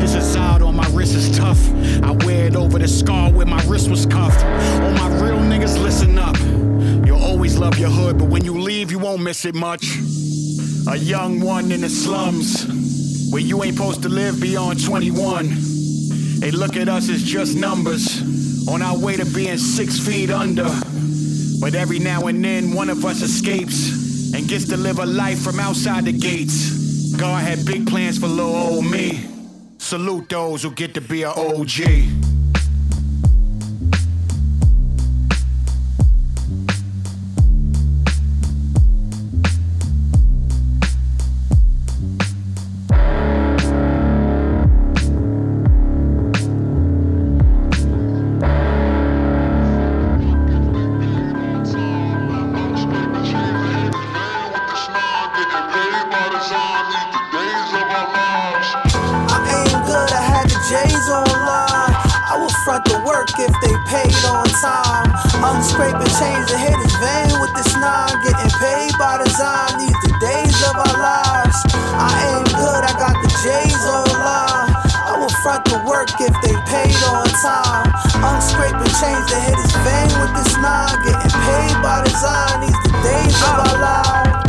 This 0.00 0.16
is 0.16 0.34
out 0.34 0.60
on 0.60 0.74
my 0.74 0.88
wrist 0.88 1.14
is 1.14 1.38
tough. 1.38 1.58
I 2.02 2.10
wear 2.26 2.46
it 2.46 2.56
over 2.56 2.80
the 2.80 2.88
scar 2.88 3.30
where 3.30 3.46
my 3.46 3.62
wrist 3.66 3.88
was 3.88 4.06
cuffed. 4.06 4.44
All 4.44 4.90
my 4.90 5.08
real 5.22 5.38
niggas, 5.38 5.80
listen 5.80 6.18
up. 6.18 6.36
You'll 7.06 7.22
always 7.22 7.56
love 7.56 7.78
your 7.78 7.90
hood, 7.90 8.18
but 8.18 8.28
when 8.28 8.44
you 8.44 8.58
leave, 8.58 8.90
you 8.90 8.98
won't 8.98 9.22
miss 9.22 9.44
it 9.44 9.54
much. 9.54 9.98
A 10.88 10.96
young 10.96 11.38
one 11.38 11.70
in 11.70 11.82
the 11.82 11.88
slums, 11.88 12.66
where 13.30 13.42
you 13.42 13.62
ain't 13.62 13.76
supposed 13.76 14.02
to 14.02 14.08
live 14.08 14.40
beyond 14.40 14.84
21. 14.84 15.48
They 16.40 16.50
look 16.50 16.76
at 16.76 16.88
us 16.88 17.08
as 17.08 17.22
just 17.22 17.56
numbers 17.56 18.37
on 18.68 18.82
our 18.82 18.98
way 18.98 19.16
to 19.16 19.24
being 19.24 19.58
six 19.58 19.98
feet 19.98 20.30
under. 20.30 20.68
But 21.60 21.74
every 21.74 21.98
now 21.98 22.26
and 22.26 22.44
then, 22.44 22.72
one 22.72 22.90
of 22.90 23.04
us 23.04 23.22
escapes 23.22 24.34
and 24.34 24.46
gets 24.46 24.68
to 24.68 24.76
live 24.76 24.98
a 24.98 25.06
life 25.06 25.40
from 25.40 25.58
outside 25.58 26.04
the 26.04 26.12
gates. 26.12 27.16
God 27.16 27.42
had 27.42 27.64
big 27.64 27.86
plans 27.86 28.18
for 28.18 28.28
little 28.28 28.54
old 28.54 28.84
me. 28.84 29.24
Salute 29.78 30.28
those 30.28 30.62
who 30.62 30.70
get 30.70 30.94
to 30.94 31.00
be 31.00 31.22
an 31.22 31.32
OG. 31.34 32.17
The 75.68 75.78
work 75.84 76.08
if 76.20 76.34
they 76.40 76.56
paid 76.66 76.96
on 77.04 77.28
time. 77.44 77.92
I'm 78.24 78.40
scraping 78.40 78.92
change 79.00 79.24
to 79.28 79.38
hit 79.40 79.56
his 79.56 79.74
vein 79.84 80.10
with 80.20 80.32
this 80.34 80.56
nine. 80.58 80.96
Getting 81.04 81.34
paid 81.44 81.74
by 81.84 82.04
design, 82.04 82.60
these 82.64 82.80
the 82.84 82.92
days 83.04 83.36
of 83.44 83.54
our 83.68 83.78
lives 83.80 84.48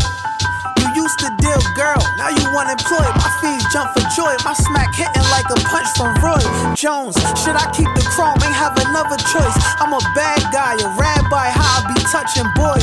used 1.00 1.20
to 1.20 1.30
deal 1.40 1.62
girl, 1.80 2.02
now 2.18 2.30
you 2.30 2.46
unemployed. 2.54 3.14
My 3.16 3.32
fees 3.42 3.64
jump 3.72 3.90
for 3.96 4.04
joy, 4.14 4.36
my 4.44 4.54
smack 4.54 4.94
hitting 4.94 5.28
like 5.32 5.48
a 5.50 5.58
punch 5.72 5.88
from 5.96 6.12
Roy 6.22 6.44
Jones. 6.76 7.16
Should 7.42 7.56
I 7.56 7.66
keep 7.72 7.90
the 7.96 8.04
chrome? 8.14 8.38
Ain't 8.44 8.54
have 8.54 8.76
another 8.78 9.18
choice. 9.32 9.56
I'm 9.80 9.94
a 9.94 10.04
bad 10.14 10.42
guy, 10.52 10.76
a 10.76 10.90
rabbi, 11.00 11.46
how 11.50 11.82
I 11.82 11.94
be 11.94 11.98
touching 12.12 12.50
boy. 12.54 12.80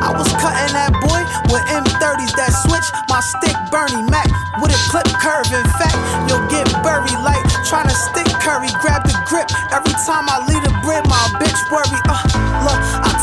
I 0.00 0.10
was 0.16 0.28
cutting 0.40 0.72
that 0.74 0.92
boy 0.98 1.22
with 1.52 1.62
M30s 1.68 2.32
that 2.40 2.52
switch. 2.66 2.88
My 3.12 3.20
stick 3.20 3.56
Bernie 3.70 4.02
Mac 4.08 4.28
with 4.60 4.72
a 4.72 4.80
clip 4.90 5.08
curve. 5.20 5.46
In 5.52 5.66
fact, 5.76 5.98
you'll 6.26 6.48
get 6.48 6.66
buried 6.82 7.20
like 7.20 7.47
trying 7.68 7.86
to 7.86 7.94
stick 7.94 8.26
curry. 8.40 8.68
Grab 8.80 9.04
the 9.04 9.12
grip 9.28 9.46
every 9.72 9.92
time 10.08 10.24
I 10.26 10.40
leave 10.48 10.64
the 10.64 10.72
bread. 10.82 11.04
My 11.06 11.20
bitch 11.36 11.60
worry. 11.70 12.00
Uh, 12.08 12.37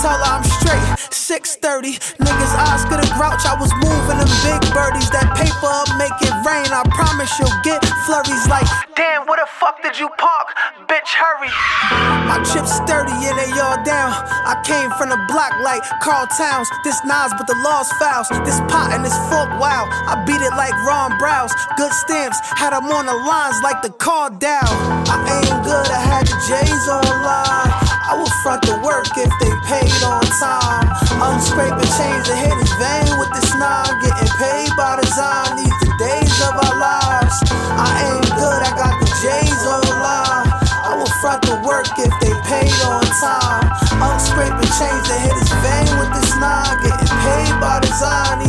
her 0.06 0.20
I'm 0.22 0.44
straight. 0.46 0.86
630, 1.10 1.98
niggas 2.22 2.54
eyes 2.54 2.86
could 2.86 3.02
grouch. 3.18 3.42
I 3.48 3.58
was 3.58 3.74
moving 3.82 4.22
them 4.22 4.32
big 4.46 4.62
birdies. 4.76 5.10
That 5.10 5.34
paper 5.34 5.72
up, 5.72 5.90
make 5.98 6.14
it 6.22 6.36
rain. 6.46 6.70
I 6.70 6.86
promise 6.94 7.32
you'll 7.42 7.60
get 7.66 7.82
flurries 8.06 8.46
like, 8.46 8.68
damn, 8.94 9.26
where 9.26 9.42
the 9.42 9.50
fuck 9.58 9.82
did 9.82 9.98
you 9.98 10.10
park? 10.22 10.54
Bitch, 10.86 11.10
hurry. 11.18 11.50
My 12.30 12.38
chips 12.46 12.78
sturdy 12.78 13.16
and 13.16 13.38
they 13.40 13.50
all 13.58 13.80
down. 13.82 14.14
I 14.46 14.62
came 14.68 14.92
from 15.00 15.10
the 15.10 15.20
block 15.26 15.54
like 15.66 15.82
Carl 16.04 16.28
Towns. 16.38 16.70
This 16.84 17.00
Nas, 17.06 17.34
but 17.34 17.48
the 17.48 17.58
law's 17.66 17.90
files. 17.98 18.30
This 18.46 18.60
pot 18.70 18.94
and 18.94 19.02
this 19.02 19.16
fork, 19.32 19.50
wow. 19.58 19.90
I 19.90 20.22
beat 20.28 20.42
it 20.42 20.54
like 20.54 20.76
Ron 20.86 21.18
Browse. 21.18 21.54
Good 21.78 21.94
stamps, 22.06 22.38
had 22.54 22.78
them 22.78 22.86
on 22.92 23.06
the 23.06 23.18
lines 23.18 23.58
like 23.64 23.82
the 23.82 23.94
car 23.98 24.30
down. 24.30 24.70
I 25.10 25.18
ain't 25.42 25.64
good, 25.66 25.88
I 25.90 26.02
had 26.02 26.26
the 26.28 26.38
J's 26.46 26.86
online. 26.90 27.85
I 28.06 28.14
will 28.14 28.30
front 28.46 28.62
the 28.62 28.78
work 28.86 29.10
if 29.18 29.34
they 29.42 29.54
paid 29.66 29.98
on 30.06 30.22
time. 30.38 30.86
I'm 31.18 31.42
scraping 31.42 31.90
change 31.98 32.24
to 32.30 32.36
hit 32.38 32.54
his 32.54 32.74
vein 32.78 33.10
with 33.18 33.34
this 33.34 33.50
nine. 33.58 33.98
Getting 33.98 34.34
paid 34.38 34.70
by 34.78 35.02
design, 35.02 35.58
these 35.58 35.74
the 35.82 35.90
days 35.98 36.38
of 36.46 36.54
our 36.54 36.76
lives. 36.78 37.34
I 37.50 37.90
ain't 38.06 38.30
good, 38.38 38.62
I 38.62 38.72
got 38.78 38.94
the 39.02 39.10
J's 39.10 39.64
online. 39.66 40.46
I 40.86 40.94
will 40.94 41.10
front 41.18 41.42
the 41.50 41.58
work 41.66 41.90
if 41.98 42.14
they 42.22 42.34
paid 42.46 42.78
on 42.86 43.02
time. 43.18 43.74
I'm 43.98 44.22
scraping 44.22 44.70
change 44.78 45.04
to 45.10 45.18
hit 45.18 45.34
his 45.34 45.52
vein 45.66 45.90
with 45.98 46.14
this 46.14 46.30
nine. 46.38 46.78
Getting 46.86 47.10
paid 47.26 47.54
by 47.58 47.82
design, 47.82 48.45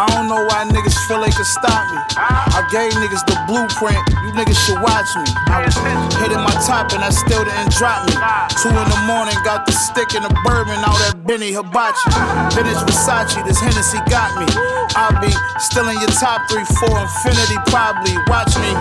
I 0.00 0.08
don't 0.16 0.32
know 0.32 0.40
why 0.48 0.64
niggas 0.64 0.96
feel 1.04 1.20
they 1.20 1.28
can 1.28 1.44
stop 1.44 1.84
me. 1.92 2.00
I 2.16 2.64
gave 2.72 2.88
niggas 2.96 3.20
the 3.28 3.36
blueprint, 3.44 4.00
you 4.24 4.32
niggas 4.32 4.56
should 4.64 4.80
watch 4.80 5.04
me. 5.12 5.28
I 5.44 5.60
was 5.60 5.76
hitting 6.24 6.40
my 6.40 6.56
top 6.64 6.96
and 6.96 7.04
I 7.04 7.12
still 7.12 7.44
didn't 7.44 7.68
drop 7.76 8.08
me. 8.08 8.16
Two 8.64 8.72
in 8.72 8.88
the 8.88 9.00
morning, 9.04 9.36
got 9.44 9.68
the 9.68 9.76
stick 9.76 10.16
and 10.16 10.24
the 10.24 10.32
bourbon 10.40 10.80
out 10.88 10.96
that 11.04 11.20
Benny 11.28 11.52
Hibachi. 11.52 12.16
Vintage 12.56 12.80
Versace, 12.88 13.44
this 13.44 13.60
Hennessy 13.60 14.00
got 14.08 14.32
me. 14.40 14.48
I'll 14.96 15.12
be 15.20 15.28
still 15.60 15.84
in 15.92 16.00
your 16.00 16.14
top 16.16 16.48
three, 16.48 16.64
four, 16.80 16.96
infinity 16.96 17.60
probably. 17.68 18.16
Watch 18.24 18.56
me. 18.56 18.72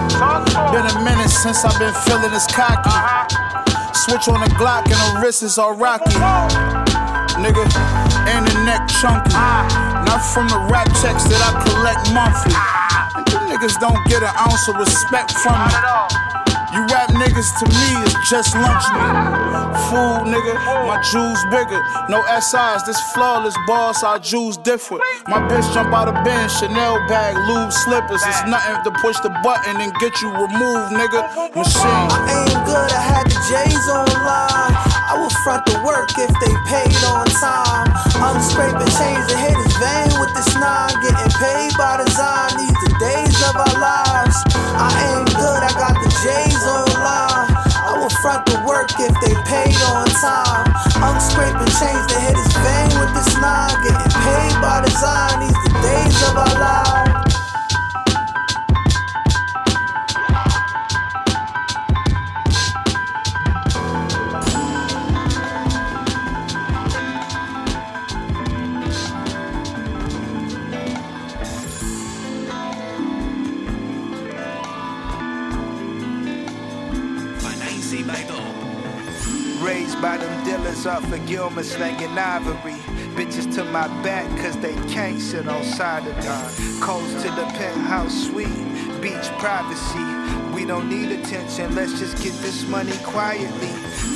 Been 0.72 0.88
a 0.88 0.96
minute 1.04 1.28
since 1.28 1.68
I've 1.68 1.76
been 1.84 1.92
feeling 2.08 2.32
this 2.32 2.48
cocky. 2.48 2.96
Switch 4.08 4.32
on 4.32 4.40
the 4.40 4.48
Glock 4.56 4.88
and 4.88 4.96
the 4.96 5.20
wrist 5.20 5.44
is 5.44 5.60
all 5.60 5.76
rocky. 5.76 6.16
Nigga, 7.44 7.68
and 8.30 8.46
the 8.46 8.56
neck 8.66 8.86
chunky. 9.02 9.34
Not 10.06 10.22
from 10.22 10.48
the 10.48 10.60
rap 10.70 10.88
checks 11.02 11.26
that 11.26 11.42
I 11.42 11.52
collect 11.66 12.14
monthly. 12.14 12.54
And 13.18 13.26
you 13.30 13.40
niggas 13.50 13.80
don't 13.82 14.00
get 14.08 14.22
an 14.22 14.34
ounce 14.38 14.68
of 14.70 14.78
respect 14.78 15.34
from 15.42 15.58
me. 15.58 15.74
You 16.70 16.86
rap 16.94 17.10
niggas 17.10 17.50
to 17.60 17.66
me 17.66 17.88
is 18.06 18.14
just 18.30 18.54
lunch 18.54 18.86
meat. 18.94 19.18
Fool 19.90 20.22
nigga, 20.30 20.54
my 20.86 21.02
jewels 21.10 21.42
bigger. 21.50 21.82
No 22.10 22.22
SIs, 22.38 22.86
this 22.86 23.02
flawless 23.14 23.58
boss, 23.66 24.04
our 24.04 24.20
jewels 24.20 24.58
different. 24.58 25.02
My 25.28 25.42
bitch 25.50 25.66
jump 25.74 25.94
out 25.94 26.08
of 26.08 26.24
bed, 26.24 26.48
Chanel 26.48 27.00
bag, 27.08 27.36
lube 27.50 27.74
slippers. 27.74 28.22
It's 28.22 28.46
nothing 28.46 28.84
to 28.86 28.92
push 29.02 29.20
the 29.22 29.30
button 29.42 29.82
and 29.82 29.92
get 29.96 30.22
you 30.22 30.30
removed, 30.30 30.94
nigga. 30.94 31.26
Machine. 31.56 32.06
I 32.14 32.46
ain't 32.46 32.66
good, 32.66 32.92
I 32.94 33.02
had 33.02 33.26
the 33.26 33.40
J's 33.50 33.90
online. 33.90 34.99
I 35.10 35.18
will 35.18 35.34
front 35.42 35.66
the 35.66 35.74
work 35.82 36.06
if 36.22 36.30
they 36.38 36.54
paid 36.70 36.94
on 37.10 37.26
time. 37.42 37.90
I'm 38.22 38.38
scraping 38.46 38.86
change 38.94 39.26
to 39.26 39.38
hit 39.42 39.58
his 39.58 39.74
vein 39.82 40.14
with 40.22 40.30
this 40.38 40.54
nine. 40.54 40.94
Getting 41.02 41.34
paid 41.34 41.74
by 41.82 41.98
design, 42.06 42.54
these 42.62 42.78
the 42.78 42.94
days 43.02 43.38
of 43.50 43.58
our 43.58 43.76
lives. 43.82 44.38
I 44.78 44.94
ain't 45.10 45.34
good, 45.34 45.62
I 45.66 45.74
got 45.74 45.98
the 45.98 46.14
J's 46.14 46.62
online. 46.62 47.50
I 47.90 47.98
will 47.98 48.14
front 48.22 48.46
the 48.46 48.62
work 48.62 48.94
if 49.02 49.14
they 49.26 49.34
paid 49.50 49.82
on 49.98 50.06
time. 50.22 50.70
I'm 51.02 51.18
scraping 51.18 51.74
change 51.82 52.06
to 52.14 52.18
hit 52.30 52.38
his 52.38 52.54
vein 52.62 52.94
with 53.02 53.10
this 53.18 53.34
nine. 53.42 53.74
Getting 53.82 54.14
paid 54.14 54.54
by 54.62 54.86
design, 54.86 55.42
these 55.42 55.58
the 55.66 55.74
days 55.82 56.18
of 56.30 56.38
our 56.38 56.54
lives. 56.54 57.19
Dealers 80.80 80.86
off 80.86 81.12
of 81.12 81.26
Gilman 81.26 81.64
slanging 81.64 82.18
ivory. 82.18 82.74
Bitches 83.16 83.54
to 83.56 83.64
my 83.66 83.88
back 84.04 84.28
cause 84.42 84.58
they 84.58 84.74
can't 84.88 85.20
sit 85.20 85.48
on 85.48 85.64
side 85.64 86.08
of 86.08 86.16
me. 86.18 86.80
Coast 86.82 87.20
to 87.26 87.30
the 87.32 87.46
penthouse 87.58 88.28
suite, 88.28 88.48
beach 89.02 89.30
privacy. 89.40 90.06
We 90.54 90.66
don't 90.66 90.90
need 90.90 91.12
attention, 91.12 91.76
let's 91.76 92.00
just 92.00 92.22
get 92.24 92.34
this 92.42 92.68
money 92.68 92.98
quietly. 93.04 93.68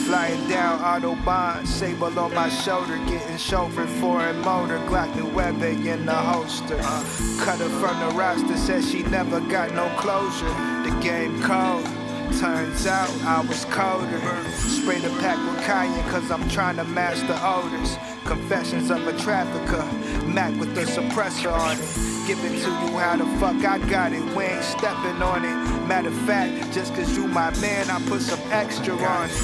Flying 0.06 0.48
down 0.50 0.80
Autobahn, 0.80 1.66
sable 1.66 2.18
on 2.20 2.34
my 2.34 2.50
shoulder, 2.50 2.98
getting 3.08 3.38
chauffeured 3.38 3.88
foreign 4.00 4.40
motor, 4.42 4.78
Glock 4.90 5.16
Nueve 5.16 5.86
in 5.86 6.06
the 6.06 6.14
holster. 6.14 6.78
Uh, 6.80 7.04
cut 7.40 7.60
her 7.60 7.70
from 7.80 7.98
the 8.00 8.16
roster, 8.18 8.58
said 8.58 8.84
she 8.84 9.04
never 9.04 9.40
got 9.40 9.74
no 9.74 9.88
closure. 9.98 10.54
The 10.84 10.98
game 11.02 11.42
cold. 11.42 12.03
Turns 12.40 12.88
out 12.88 13.10
I 13.24 13.42
was 13.42 13.66
colder. 13.66 14.20
Spray 14.52 15.00
the 15.00 15.10
pack 15.20 15.38
with 15.50 15.64
cayenne 15.66 16.10
cause 16.10 16.30
I'm 16.32 16.48
trying 16.50 16.78
to 16.78 16.84
master 16.84 17.38
odors. 17.42 17.98
Confessions 18.26 18.90
of 18.90 19.06
a 19.08 19.18
trafficker. 19.20 19.84
Mac 20.28 20.58
with 20.60 20.74
the 20.76 20.82
suppressor 20.82 21.52
on 21.52 21.78
it. 21.78 22.28
Give 22.28 22.44
it 22.46 22.64
to 22.64 22.70
you 22.70 22.98
how 22.98 23.18
the 23.18 23.26
fuck 23.38 23.64
I 23.66 23.78
got 23.90 24.14
it. 24.14 24.24
We 24.36 24.46
ain't 24.46 24.64
stepping 24.64 25.22
on 25.22 25.44
it. 25.46 25.88
Matter 25.88 26.10
of 26.10 26.18
fact, 26.26 26.74
just 26.74 26.96
cause 26.96 27.16
you 27.16 27.28
my 27.28 27.50
man, 27.60 27.90
I 27.90 28.02
put 28.08 28.22
some 28.22 28.40
extra 28.52 28.96
on 28.96 29.30
it. 29.30 29.36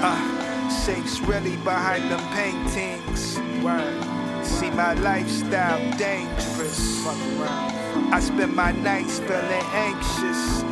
Uh, 0.00 0.68
six 0.70 1.20
really 1.20 1.56
behind 1.56 2.10
them 2.10 2.20
paintings. 2.34 3.38
See 4.46 4.70
my 4.70 4.94
lifestyle 4.94 5.78
dangerous. 5.98 7.06
I 7.06 8.20
spend 8.20 8.54
my 8.54 8.72
nights 8.72 9.18
feeling 9.18 9.66
anxious. 9.72 10.64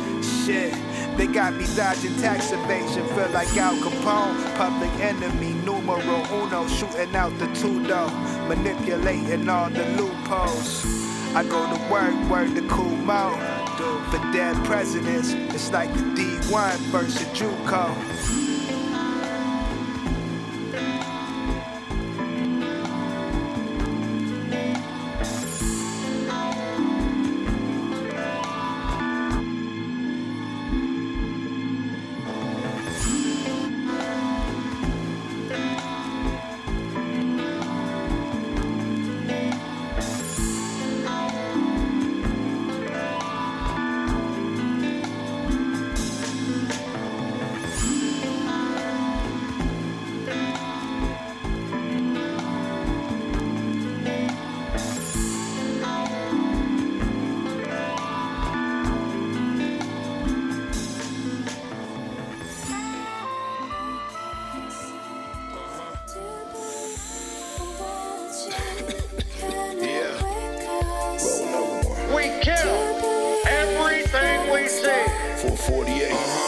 Shit. 0.45 0.86
They 1.17 1.25
got 1.25 1.55
me 1.55 1.65
dodging 1.75 2.15
tax 2.17 2.51
evasion, 2.51 3.03
feel 3.07 3.29
like 3.29 3.47
Al 3.57 3.75
Capone. 3.77 4.55
Public 4.55 4.91
enemy, 4.99 5.53
numero 5.65 6.23
uno, 6.31 6.67
shooting 6.67 7.15
out 7.15 7.35
the 7.39 7.47
two 7.55 7.87
door, 7.87 8.09
manipulating 8.47 9.49
all 9.49 9.67
the 9.71 9.83
loopholes. 9.97 10.85
I 11.33 11.43
go 11.43 11.65
to 11.73 11.91
work, 11.91 12.13
work 12.29 12.53
the 12.53 12.61
cool 12.69 12.95
mode. 12.97 13.39
For 14.11 14.19
dead 14.31 14.63
presidents, 14.63 15.31
it's 15.33 15.71
like 15.71 15.91
the 15.93 16.03
D1 16.03 16.77
versus 16.91 17.27
JUCO. 17.29 18.46
we 72.15 72.23
kill 72.41 72.77
everything 73.47 74.51
we 74.51 74.67
see. 74.67 75.03
448. 75.41 76.11
Uh-huh. 76.11 76.47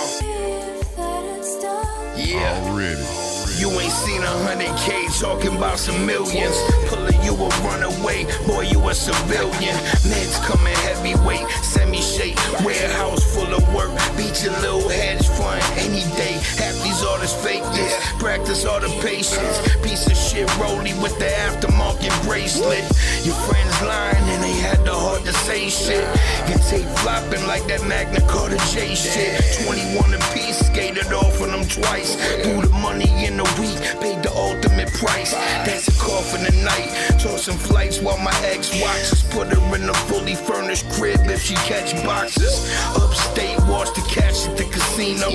Yeah. 2.15 2.69
Already. 2.69 3.29
You 3.59 3.69
ain't 3.71 3.91
seen 3.91 4.23
a 4.23 4.33
hundred 4.47 4.71
K 4.79 5.07
talking 5.19 5.57
about 5.57 5.79
some 5.79 6.05
millions. 6.05 6.55
Pulling 6.87 7.21
you 7.23 7.35
a 7.35 7.49
runaway, 7.67 8.23
boy, 8.47 8.61
you 8.71 8.79
a 8.87 8.93
civilian. 8.95 9.75
Meds 10.07 10.39
coming 10.47 10.73
heavyweight, 10.87 11.45
semi 11.61 11.99
shape, 11.99 12.39
warehouse 12.63 13.19
full 13.35 13.53
of 13.53 13.61
work. 13.75 13.91
Beat 14.15 14.43
your 14.43 14.55
little 14.63 14.87
hedge 14.87 15.27
fund 15.27 15.61
any 15.75 16.07
day. 16.15 16.39
Half 16.55 16.79
these 16.83 17.03
artists 17.03 17.35
fake 17.43 17.63
this, 17.75 17.91
practice 18.17 18.63
all 18.63 18.79
the 18.79 18.87
patience. 19.03 19.59
Piece 19.83 20.07
of 20.07 20.15
shit, 20.15 20.47
rolly 20.57 20.93
with 21.03 21.19
the 21.19 21.27
aftermarket 21.27 22.15
bracelet. 22.23 22.85
Your 23.27 23.35
friends 23.43 23.75
lying 23.83 24.23
and 24.23 24.41
they 24.41 24.55
had 24.63 24.79
the 24.85 24.93
heart 25.19 25.25
to 25.25 25.33
say 25.33 25.69
shit. 25.69 26.03
Your 26.47 26.57
tape 26.69 26.87
flopping 26.99 27.45
like 27.47 27.65
that 27.67 27.85
Magna 27.87 28.21
Carta 28.27 28.57
J 28.71 28.95
shit. 28.95 29.65
21 29.65 30.13
apiece, 30.13 30.65
skated 30.67 31.11
off 31.13 31.41
on 31.41 31.51
them 31.51 31.67
twice. 31.67 32.15
Threw 32.43 32.61
the 32.61 32.69
money 32.69 33.09
in 33.25 33.37
the 33.37 33.47
week, 33.59 33.79
paid 34.01 34.21
the 34.23 34.31
ultimate 34.35 34.91
price. 34.93 35.33
That's 35.65 35.87
a 35.87 35.99
call 35.99 36.21
for 36.21 36.37
the 36.37 36.51
night. 36.63 37.19
Toss 37.19 37.45
some 37.45 37.57
flights 37.57 37.99
while 37.99 38.17
my 38.17 38.35
ex 38.43 38.71
watches. 38.81 39.23
Put 39.31 39.47
her 39.47 39.75
in 39.75 39.89
a 39.89 39.93
fully 40.09 40.35
furnished 40.35 40.89
crib 40.91 41.19
if 41.25 41.41
she 41.41 41.55
catch 41.55 41.93
boxes. 42.03 42.69
Upstate, 42.95 43.59
watch 43.67 43.89
the 43.95 44.05
cash 44.09 44.47
at 44.47 44.57
the 44.57 44.65
casino. 44.65 45.29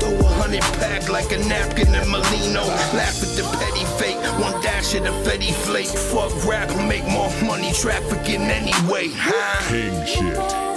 Throw 0.00 0.18
a 0.18 0.30
hundred 0.40 0.62
pack 0.80 1.08
like 1.08 1.32
a 1.32 1.38
napkin 1.48 1.94
in 1.94 2.08
Molino. 2.08 2.64
Laugh 2.94 3.22
at 3.22 3.32
the 3.36 3.44
petty 3.58 3.84
fake, 3.98 4.20
one 4.40 4.60
dash 4.78 4.94
of 4.94 5.02
the 5.02 5.10
Fetty 5.28 5.52
Flake. 5.52 5.88
Fuck 5.88 6.32
rap, 6.46 6.68
make 6.86 7.04
more 7.08 7.30
money 7.42 7.72
trafficking 7.72 8.42
anyway. 8.42 9.08
Huh? 9.12 9.68
King 9.68 10.06
shit. 10.06 10.68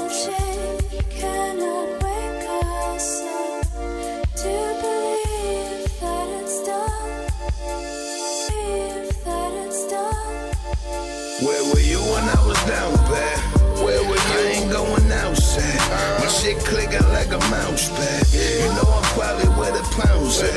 Like 17.32 17.44
a 17.44 17.50
mouse 17.52 17.90
pad. 17.90 18.28
You 18.34 18.68
know 18.76 18.92
I'm 18.92 19.04
probably 19.16 19.48
where 19.58 19.72
the 19.72 19.84
pounds 20.02 20.42
at. 20.42 20.54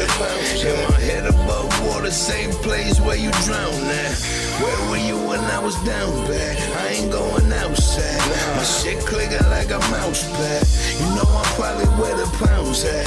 In 0.64 0.90
my 0.90 1.00
head 1.00 1.26
above 1.26 1.86
water, 1.86 2.10
same 2.10 2.50
place 2.50 3.00
where 3.00 3.16
you 3.16 3.30
drown 3.44 3.74
at. 3.74 4.18
Where 4.60 4.90
were 4.90 5.06
you 5.06 5.16
when 5.28 5.40
I 5.40 5.58
was 5.58 5.74
down 5.84 6.10
bad? 6.26 6.56
I 6.78 6.88
ain't 6.94 7.12
going 7.12 7.52
outside. 7.52 8.56
My 8.56 8.64
shit 8.64 8.98
clicking 9.04 9.46
like 9.50 9.70
a 9.70 9.78
mouse 9.90 10.28
pad. 10.36 10.66
You 11.00 11.06
know 11.14 11.28
I'm 11.28 11.54
probably 11.54 11.86
where 12.00 12.16
the 12.16 12.26
pounds 12.46 12.84
at. 12.84 13.06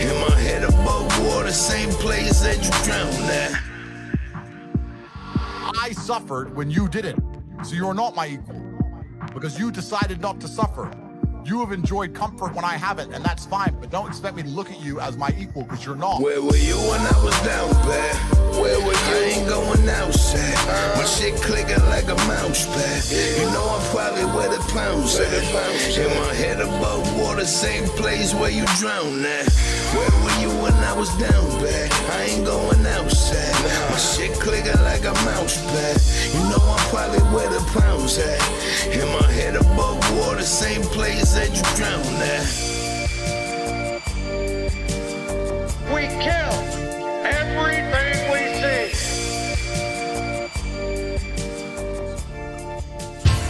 In 0.00 0.14
my 0.28 0.36
head 0.38 0.64
above 0.64 1.26
water, 1.26 1.52
same 1.52 1.90
place 1.90 2.40
that 2.40 2.62
you 2.62 2.70
drown 2.84 3.12
at. 3.30 3.52
I 5.80 5.92
suffered 5.92 6.54
when 6.54 6.70
you 6.70 6.88
didn't. 6.88 7.22
So 7.62 7.74
you're 7.74 7.94
not 7.94 8.14
my 8.14 8.26
equal 8.26 8.62
because 9.32 9.58
you 9.58 9.70
decided 9.70 10.20
not 10.20 10.40
to 10.40 10.48
suffer. 10.48 10.90
You 11.46 11.60
have 11.60 11.70
enjoyed 11.70 12.12
comfort 12.12 12.56
when 12.56 12.64
I 12.64 12.74
haven't, 12.74 13.14
and 13.14 13.24
that's 13.24 13.46
fine, 13.46 13.76
but 13.78 13.88
don't 13.88 14.08
expect 14.08 14.34
me 14.34 14.42
to 14.42 14.48
look 14.48 14.68
at 14.68 14.80
you 14.80 14.98
as 14.98 15.16
my 15.16 15.32
equal 15.38 15.62
because 15.62 15.86
you're 15.86 15.94
not. 15.94 16.20
Where 16.20 16.42
were 16.42 16.56
you 16.56 16.74
when 16.74 16.98
I 16.98 17.22
was 17.22 17.38
down 17.46 17.70
bad? 17.86 18.36
Where 18.58 18.80
were 18.80 18.90
you? 18.90 19.14
I 19.14 19.30
ain't 19.30 19.48
going 19.48 19.88
outside. 19.88 20.98
My 20.98 21.04
shit 21.04 21.36
clicking 21.42 21.78
like 21.86 22.10
a 22.10 22.16
mouse 22.26 22.66
pad. 22.66 23.38
You 23.38 23.46
know 23.54 23.62
I'm 23.62 23.86
probably 23.94 24.24
where 24.34 24.50
the 24.50 24.58
pounds 24.74 25.20
at. 25.20 25.96
In 25.96 26.10
my 26.18 26.34
head 26.34 26.60
above 26.60 27.06
water, 27.20 27.46
same 27.46 27.84
place 27.90 28.34
where 28.34 28.50
you 28.50 28.64
drown 28.80 29.24
at. 29.24 29.46
Where 29.94 30.10
were 30.26 30.36
you 30.42 30.50
when 30.64 30.74
I 30.74 30.94
was 30.94 31.10
down 31.16 31.46
bad? 31.62 31.92
I 32.10 32.24
ain't 32.24 32.44
going 32.44 32.84
outside. 32.86 33.54
My 33.90 33.98
shit 33.98 34.32
clicking 34.40 34.82
like 34.82 35.04
a 35.04 35.14
mouse 35.22 35.62
pad. 35.62 36.02
You 36.34 36.40
know 36.50 36.58
I'm 36.58 36.90
probably 36.90 37.22
where 37.30 37.48
the 37.48 37.62
pounds 37.78 38.18
at. 38.18 38.42
In 38.90 39.06
my 39.14 39.30
head 39.30 39.54
above 39.54 39.96
water, 40.18 40.42
same 40.42 40.82
place 40.82 41.35
that 41.36 41.52
you 41.52 41.62
at. 42.24 42.46
We 45.92 46.02
kill 46.24 46.56
everything 47.26 48.16
we 48.32 48.40
see. 48.60 48.88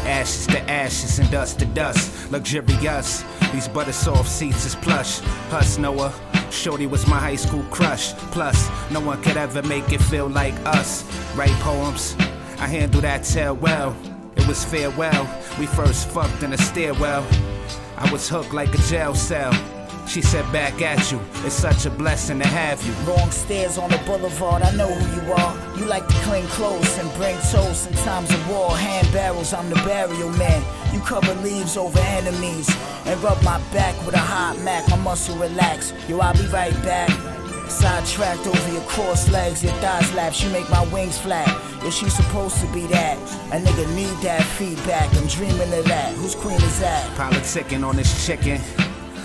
Ashes 0.05 0.47
to 0.49 0.61
ashes 0.71 1.19
and 1.21 1.31
dust 1.31 1.61
to 1.61 1.67
dust. 1.67 2.31
Luxurious. 2.33 3.25
These 3.53 3.69
butter 3.69 3.93
soft 3.93 4.29
seats 4.29 4.67
is 4.67 4.75
plush. 4.75 5.21
Huss 5.51 5.79
Noah. 5.79 6.13
Shorty 6.51 6.87
was 6.87 7.07
my 7.07 7.19
high 7.19 7.37
school 7.37 7.63
crush. 7.71 8.15
Plus, 8.33 8.69
no 8.91 8.99
one 9.01 9.23
could 9.23 9.37
ever 9.37 9.63
make 9.63 9.93
it 9.93 10.01
feel 10.03 10.29
like 10.29 10.55
us. 10.67 11.05
Write 11.37 11.57
poems. 11.61 12.17
I 12.59 12.67
handle 12.67 13.01
that 13.03 13.23
tell 13.23 13.55
well. 13.55 13.97
It 14.35 14.47
was 14.49 14.65
farewell. 14.65 15.29
We 15.59 15.67
first 15.67 16.09
fucked 16.09 16.43
in 16.43 16.53
a 16.53 16.59
stairwell. 16.59 17.25
I 17.99 18.11
was 18.13 18.29
hooked 18.29 18.53
like 18.53 18.75
a 18.75 18.79
jail 18.83 19.15
cell. 19.15 19.53
She 20.07 20.23
said 20.23 20.51
back 20.53 20.81
at 20.83 21.11
you. 21.11 21.21
It's 21.45 21.55
such 21.55 21.87
a 21.87 21.91
blessing 21.91 22.39
to 22.39 22.47
have 22.47 22.85
you. 22.87 22.93
Wrong 23.11 23.31
stairs 23.31 23.77
on 23.79 23.91
the 23.91 23.99
boulevard, 24.07 24.63
I 24.63 24.71
know 24.77 24.87
who 24.89 25.21
you 25.21 25.33
are. 25.33 25.79
You 25.79 25.87
like 25.87 26.07
to 26.07 26.15
clean 26.23 26.47
clothes 26.47 26.97
and 26.99 27.13
bring 27.15 27.37
toast 27.51 27.91
in 27.91 27.97
times 27.99 28.31
of 28.31 28.49
war. 28.49 28.77
Hand 28.77 29.11
barrels, 29.13 29.53
I'm 29.53 29.69
the 29.69 29.77
burial 29.77 30.31
man. 30.33 30.63
You 30.93 31.01
cover 31.01 31.35
leaves 31.43 31.77
over 31.77 31.99
enemies 31.99 32.69
and 33.07 33.21
rub 33.23 33.43
my 33.43 33.59
back 33.73 33.97
with 34.05 34.15
a 34.15 34.19
hot 34.19 34.59
mac. 34.61 34.89
My 34.91 34.97
muscle 34.97 35.37
relax. 35.37 35.93
Yo, 36.09 36.21
I'll 36.21 36.35
be 36.35 36.47
right 36.49 36.75
back. 36.85 37.11
Sidetracked 37.69 38.47
over 38.47 38.73
your 38.73 38.83
cross 38.83 39.29
legs, 39.31 39.65
your 39.65 39.73
thighs 39.75 40.13
laps, 40.15 40.43
you 40.43 40.51
make 40.51 40.71
my 40.71 40.87
wings 40.93 41.19
flap. 41.19 41.49
Yo, 41.87 41.91
she 41.93 42.11
supposed 42.11 42.59
to 42.59 42.67
be 42.73 42.85
that. 42.89 43.17
A 43.53 43.65
nigga 43.65 43.87
need 43.95 44.17
that 44.21 44.43
feedback. 44.43 45.09
I'm 45.15 45.29
dreaming 45.29 45.73
of 45.73 45.85
that. 45.85 46.13
Whose 46.15 46.35
queen 46.35 46.57
is 46.57 46.81
that? 46.81 47.09
Politicking 47.17 47.87
on 47.87 47.95
this 47.95 48.27
chicken. 48.27 48.61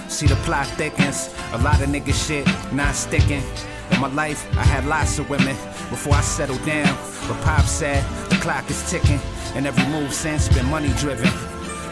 See 0.08 0.28
the 0.28 0.36
plot 0.46 0.68
thickens. 0.78 1.34
A 1.54 1.58
lot 1.58 1.82
of 1.82 1.90
nigga 1.90 2.14
shit 2.14 2.46
not 2.72 2.94
sticking. 2.94 3.42
In 3.90 4.00
my 4.00 4.10
life, 4.10 4.46
I 4.60 4.62
had 4.62 4.86
lots 4.86 5.18
of 5.18 5.28
women 5.28 5.56
before 5.90 6.14
I 6.14 6.22
settled 6.22 6.64
down. 6.64 6.96
But 7.28 7.42
Pop 7.42 7.66
said 7.66 8.06
the 8.30 8.36
clock 8.36 8.70
is 8.70 8.88
ticking, 8.92 9.20
and 9.56 9.66
every 9.66 9.88
move 9.88 10.14
since 10.14 10.48
been 10.48 10.68
money 10.68 10.90
driven. 10.98 11.32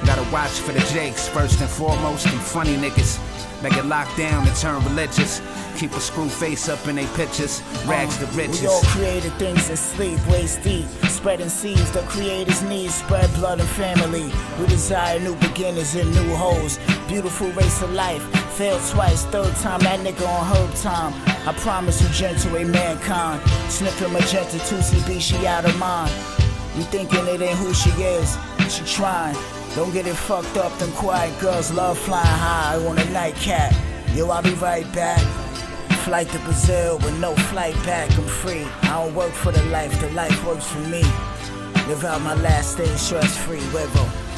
Gotta 0.05 0.31
watch 0.31 0.51
for 0.51 0.71
the 0.71 0.81
jakes 0.93 1.27
first 1.27 1.59
and 1.61 1.69
foremost, 1.69 2.27
and 2.27 2.39
funny 2.39 2.75
niggas 2.77 3.17
that 3.61 3.71
get 3.71 3.85
locked 3.85 4.17
down 4.17 4.47
and 4.47 4.55
turn 4.55 4.83
religious. 4.83 5.41
Keep 5.77 5.91
a 5.93 5.99
screw 5.99 6.29
face 6.29 6.67
up 6.67 6.85
in 6.87 6.95
they 6.95 7.05
pictures, 7.07 7.61
rags 7.85 8.17
to 8.17 8.27
uh, 8.27 8.31
riches. 8.31 8.61
We 8.61 8.67
all 8.67 8.81
created 8.83 9.33
things 9.33 9.69
in 9.69 9.77
sleep, 9.77 10.19
waist 10.27 10.61
deep, 10.63 10.85
spreading 11.07 11.49
seeds. 11.49 11.91
The 11.91 12.01
creator's 12.01 12.61
needs 12.63 12.95
spread 12.95 13.33
blood 13.35 13.59
and 13.59 13.69
family. 13.69 14.31
We 14.59 14.67
desire 14.67 15.19
new 15.19 15.35
beginnings 15.35 15.95
and 15.95 16.09
new 16.13 16.35
hoes. 16.35 16.79
Beautiful 17.07 17.49
race 17.51 17.81
of 17.81 17.93
life. 17.93 18.23
Failed 18.55 18.81
twice, 18.89 19.25
third 19.25 19.55
time 19.57 19.79
that 19.81 19.99
nigga 19.99 20.27
on 20.27 20.45
herb 20.45 20.73
time. 20.75 21.13
I 21.47 21.53
promise 21.59 22.01
you 22.01 22.09
gentle 22.09 22.55
a 22.57 22.65
mankind. 22.65 23.41
Sniffing 23.69 24.11
magenta 24.11 24.57
2CB, 24.57 25.21
she 25.21 25.47
out 25.47 25.65
of 25.65 25.77
mind. 25.79 26.11
You 26.75 26.83
thinking 26.83 27.25
it 27.27 27.41
ain't 27.41 27.57
who 27.57 27.73
she 27.73 27.89
is? 28.01 28.37
She 28.69 28.83
trying. 28.85 29.35
Don't 29.75 29.93
get 29.93 30.07
it 30.07 30.15
fucked 30.15 30.57
up, 30.57 30.77
them 30.79 30.91
quiet 30.93 31.39
girls 31.39 31.71
love 31.71 31.97
flying 31.97 32.25
high 32.25 32.75
on 32.85 32.97
a 32.97 33.05
nightcap. 33.11 33.73
Yo, 34.13 34.29
I'll 34.29 34.41
be 34.41 34.53
right 34.55 34.91
back. 34.93 35.21
Flight 36.03 36.27
to 36.29 36.39
Brazil 36.39 36.97
with 36.97 37.19
no 37.19 37.35
flight 37.35 37.75
back, 37.85 38.09
I'm 38.17 38.25
free. 38.25 38.65
I 38.83 39.03
don't 39.03 39.13
work 39.13 39.31
for 39.31 39.51
the 39.51 39.63
life, 39.65 39.99
the 40.01 40.09
life 40.11 40.45
works 40.45 40.65
for 40.65 40.79
me. 40.79 41.03
Live 41.87 42.03
out 42.03 42.21
my 42.21 42.33
last 42.35 42.77
day 42.77 42.93
stress 42.95 43.37
free, 43.37 43.59
Wevo. 43.73 44.28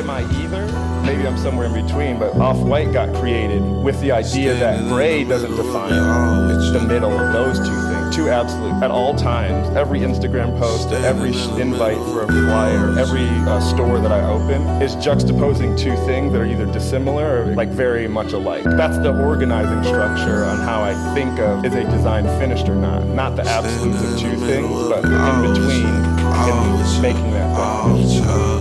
Am 0.00 0.08
I 0.08 0.22
either? 0.42 0.64
Maybe 1.04 1.26
I'm 1.26 1.36
somewhere 1.36 1.66
in 1.66 1.74
between, 1.86 2.18
but 2.18 2.34
Off 2.36 2.56
White 2.56 2.90
got 2.90 3.14
created 3.16 3.60
with 3.60 4.00
the 4.00 4.12
idea 4.12 4.54
that 4.54 4.88
gray 4.88 5.24
doesn't 5.24 5.54
define 5.56 5.90
the 5.90 6.80
middle 6.88 7.12
of 7.12 7.34
those 7.34 7.58
two 7.58 7.64
things. 7.64 8.16
Two 8.16 8.30
absolute, 8.30 8.82
at 8.82 8.90
all 8.90 9.14
times, 9.14 9.68
every 9.76 10.00
Instagram 10.00 10.58
post, 10.58 10.88
every 10.90 11.34
invite 11.60 11.98
for 11.98 12.22
a 12.22 12.26
flyer, 12.26 12.98
every 12.98 13.28
uh, 13.28 13.60
store 13.60 13.98
that 13.98 14.10
I 14.10 14.22
open 14.22 14.62
is 14.80 14.96
juxtaposing 14.96 15.78
two 15.78 15.94
things 16.06 16.32
that 16.32 16.40
are 16.40 16.46
either 16.46 16.64
dissimilar 16.72 17.42
or 17.42 17.54
like 17.54 17.68
very 17.68 18.08
much 18.08 18.32
alike. 18.32 18.64
That's 18.64 18.96
the 18.96 19.10
organizing 19.22 19.84
structure 19.84 20.44
on 20.46 20.60
how 20.60 20.82
I 20.82 20.94
think 21.14 21.38
of 21.38 21.62
is 21.66 21.74
a 21.74 21.84
design 21.84 22.24
finished 22.40 22.70
or 22.70 22.74
not. 22.74 23.04
Not 23.04 23.36
the 23.36 23.42
absolutes 23.42 24.02
of 24.02 24.18
two 24.18 24.36
things, 24.46 24.88
but 24.88 25.04
in 25.04 25.52
between 25.52 25.84
and 25.84 27.02
making 27.02 27.30
that 27.32 27.54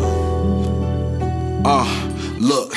thing. 0.04 0.19
Ah, 1.66 1.92
look, 2.40 2.72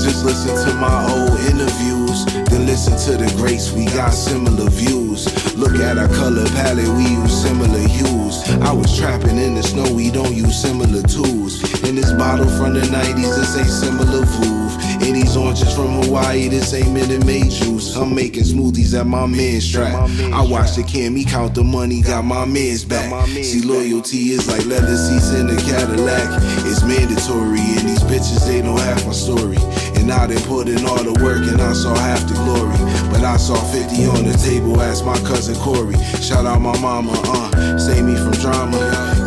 just 0.00 0.24
listen 0.24 0.54
to 0.64 0.74
my 0.76 1.04
old 1.12 1.38
interviews, 1.40 2.24
then 2.48 2.64
listen 2.64 2.96
to 2.96 3.22
the 3.22 3.30
greats. 3.36 3.70
We 3.70 3.84
got 3.86 4.10
similar 4.10 4.70
views. 4.70 5.26
Look 5.56 5.74
at 5.76 5.98
our 5.98 6.08
color 6.08 6.46
palette, 6.46 6.88
we 6.96 7.04
use 7.04 7.42
similar 7.42 7.86
hues. 7.86 8.48
I 8.62 8.72
was 8.72 8.96
trapping 8.96 9.36
in 9.36 9.54
the 9.56 9.62
snow, 9.62 9.92
we 9.92 10.10
don't 10.10 10.34
use 10.34 10.58
similar 10.58 11.02
tools. 11.02 11.60
In 11.82 11.96
this 11.96 12.12
bottle 12.12 12.48
from 12.48 12.74
the 12.74 12.80
90s, 12.80 13.36
this 13.36 13.56
ain't 13.58 13.68
similar 13.68 14.24
Vouv. 14.24 14.97
These 15.14 15.36
oranges 15.36 15.74
from 15.74 16.02
Hawaii, 16.02 16.48
this 16.48 16.74
ain't 16.74 16.92
Minute 16.92 17.24
Maid 17.24 17.50
juice. 17.50 17.96
I'm 17.96 18.14
making 18.14 18.44
smoothies 18.44 18.98
at 18.98 19.06
my 19.06 19.26
man's 19.26 19.70
trap. 19.70 20.08
I 20.32 20.42
watch 20.42 20.76
the 20.76 20.82
cam, 20.82 21.16
he 21.16 21.24
count 21.24 21.54
the 21.54 21.64
money, 21.64 22.02
got 22.02 22.24
my 22.24 22.44
man's 22.44 22.84
back. 22.84 23.26
See, 23.26 23.62
loyalty 23.62 24.32
is 24.32 24.48
like 24.48 24.66
leather 24.66 24.96
seats 24.96 25.32
in 25.32 25.48
a 25.48 25.56
Cadillac. 25.56 26.28
It's 26.66 26.82
mandatory, 26.82 27.60
and 27.60 27.88
these 27.88 28.02
bitches, 28.04 28.46
they 28.46 28.62
know 28.62 28.76
half 28.76 29.04
my 29.06 29.12
story. 29.12 29.56
And 29.96 30.12
I 30.12 30.26
done 30.26 30.42
put 30.44 30.68
in 30.68 30.84
all 30.86 31.02
the 31.02 31.12
work, 31.24 31.42
and 31.42 31.60
I 31.60 31.72
saw 31.72 31.94
half 31.94 32.26
the 32.28 32.34
glory. 32.34 32.76
But 33.10 33.24
I 33.24 33.36
saw 33.36 33.56
50 33.72 34.04
on 34.06 34.24
the 34.24 34.36
table, 34.38 34.80
asked 34.80 35.04
my 35.04 35.18
cousin 35.20 35.56
Corey. 35.56 35.96
Shout 36.20 36.46
out 36.46 36.60
my 36.60 36.78
mama, 36.80 37.12
uh, 37.12 37.47
save 37.88 38.04
me 38.04 38.16
from 38.16 38.32
drama. 38.32 38.78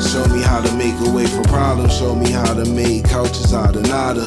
Show 0.01 0.25
me 0.27 0.41
how 0.41 0.61
to 0.61 0.71
make 0.75 0.93
a 1.07 1.09
way 1.11 1.25
from 1.25 1.43
problems, 1.43 1.97
show 1.97 2.15
me 2.15 2.29
how 2.29 2.53
to 2.53 2.65
make 2.65 3.05
couches 3.05 3.53
out 3.53 3.75
of 3.75 3.83
nada. 3.83 4.25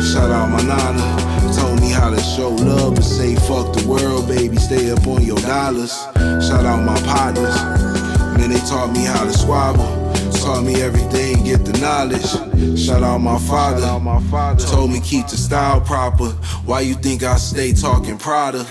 Shout 0.00 0.30
out 0.30 0.48
my 0.48 0.62
nana, 0.62 1.06
told 1.54 1.80
me 1.80 1.90
how 1.90 2.10
to 2.10 2.20
show 2.20 2.50
love 2.50 2.94
and 2.96 3.04
say 3.04 3.34
fuck 3.34 3.66
the 3.76 3.84
world, 3.86 4.28
baby, 4.28 4.56
stay 4.56 4.90
up 4.90 5.06
on 5.06 5.22
your 5.22 5.38
dollars. 5.38 5.92
Shout 6.46 6.64
out 6.64 6.82
my 6.84 6.98
partners, 7.02 7.56
man, 8.38 8.50
they 8.50 8.60
taught 8.60 8.92
me 8.92 9.04
how 9.04 9.24
to 9.24 9.32
squabble. 9.32 9.92
Taught 10.32 10.64
me 10.64 10.80
everything, 10.80 11.44
get 11.44 11.64
the 11.64 11.76
knowledge. 11.78 12.30
Shout 12.78 13.02
out 13.02 13.18
my 13.18 13.38
father, 13.40 13.86
told 14.56 14.90
me 14.90 15.00
keep 15.00 15.26
the 15.28 15.36
style 15.36 15.80
proper. 15.80 16.30
Why 16.64 16.80
you 16.80 16.94
think 16.94 17.22
I 17.22 17.36
stay 17.36 17.72
talking 17.72 18.16
Prada? 18.16 18.66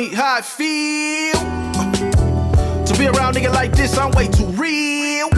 Me 0.00 0.14
how 0.14 0.36
I 0.36 0.40
feel 0.40 1.32
to 2.86 2.98
be 2.98 3.06
around 3.08 3.34
nigga 3.34 3.52
like 3.52 3.72
this. 3.72 3.98
I'm 3.98 4.10
way 4.12 4.28
too 4.28 4.46
real. 4.46 5.28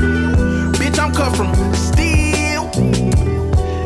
Bitch, 0.79 0.99
I'm 0.99 1.13
cut 1.13 1.35
from 1.37 1.53
steel. 1.75 2.71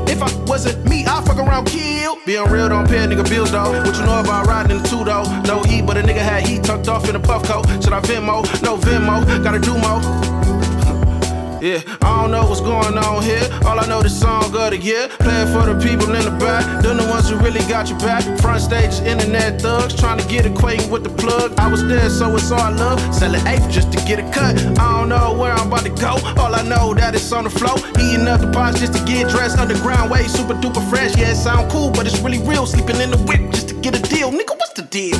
If 0.06 0.22
I 0.22 0.30
wasn't 0.44 0.84
me, 0.88 1.06
I'd 1.06 1.24
fuck 1.24 1.38
around 1.38 1.66
kill. 1.66 2.18
Being 2.26 2.44
real 2.50 2.68
don't 2.68 2.86
pay 2.88 3.04
a 3.04 3.06
nigga 3.06 3.28
bills 3.28 3.52
though. 3.52 3.72
What 3.84 3.96
you 3.96 4.04
know 4.04 4.20
about 4.20 4.46
riding 4.46 4.76
in 4.76 4.82
the 4.82 4.88
two 4.88 5.04
though? 5.04 5.24
No 5.42 5.62
heat, 5.62 5.86
but 5.86 5.96
a 5.96 6.02
nigga 6.02 6.24
had 6.30 6.46
heat 6.46 6.64
tucked 6.64 6.88
off 6.88 7.08
in 7.08 7.16
a 7.16 7.20
puff 7.20 7.44
coat. 7.44 7.66
Should 7.82 7.92
I 7.92 8.00
Venmo? 8.00 8.44
No 8.62 8.76
Venmo, 8.76 9.24
gotta 9.42 9.60
do 9.60 9.78
more. 9.78 10.45
Yeah, 11.60 11.80
I 12.02 12.20
don't 12.20 12.32
know 12.32 12.46
what's 12.46 12.60
going 12.60 12.98
on 12.98 13.22
here. 13.22 13.48
All 13.64 13.80
I 13.80 13.86
know 13.86 14.02
this 14.02 14.18
song 14.18 14.44
of 14.44 14.52
the 14.52 14.76
year. 14.76 15.08
Playing 15.20 15.48
for 15.48 15.64
the 15.64 15.74
people 15.80 16.14
in 16.14 16.24
the 16.24 16.36
back. 16.38 16.82
Them 16.82 16.98
the 16.98 17.04
ones 17.08 17.30
who 17.30 17.36
really 17.38 17.60
got 17.60 17.88
your 17.88 17.98
back. 17.98 18.22
Front 18.40 18.60
stage 18.60 18.90
is 18.90 19.00
internet 19.00 19.60
thugs. 19.60 19.94
Trying 19.94 20.18
to 20.18 20.28
get 20.28 20.44
acquainted 20.44 20.90
with 20.90 21.02
the 21.02 21.10
plug. 21.10 21.54
I 21.58 21.68
was 21.68 21.82
there, 21.86 22.10
so 22.10 22.34
it's 22.34 22.50
all 22.50 22.72
love. 22.72 23.00
Selling 23.14 23.44
eighth 23.46 23.70
just 23.70 23.90
to 23.92 23.98
get 24.04 24.18
a 24.18 24.30
cut. 24.32 24.58
I 24.78 24.98
don't 24.98 25.08
know 25.08 25.34
where 25.34 25.52
I'm 25.52 25.68
about 25.68 25.84
to 25.84 25.90
go. 25.90 26.18
All 26.36 26.54
I 26.54 26.62
know 26.62 26.92
that 26.94 27.14
it's 27.14 27.32
on 27.32 27.44
the 27.44 27.50
flow. 27.50 27.76
Eating 28.04 28.28
up 28.28 28.40
the 28.40 28.50
pots 28.52 28.78
just 28.80 28.92
to 28.92 29.04
get 29.04 29.30
dressed. 29.30 29.58
Underground 29.58 30.10
way, 30.10 30.24
super 30.28 30.54
duper 30.54 30.86
fresh. 30.90 31.16
Yeah, 31.16 31.30
it 31.30 31.36
sound 31.36 31.70
cool, 31.70 31.90
but 31.90 32.06
it's 32.06 32.20
really 32.20 32.40
real. 32.40 32.66
Sleeping 32.66 33.00
in 33.00 33.10
the 33.10 33.18
whip 33.18 33.40
just 33.52 33.68
to 33.70 33.74
get 33.80 33.96
a 33.96 34.02
deal. 34.02 34.30
Nigga, 34.30 34.56
what's 34.58 34.74
the 34.74 34.82
deal? 34.82 35.16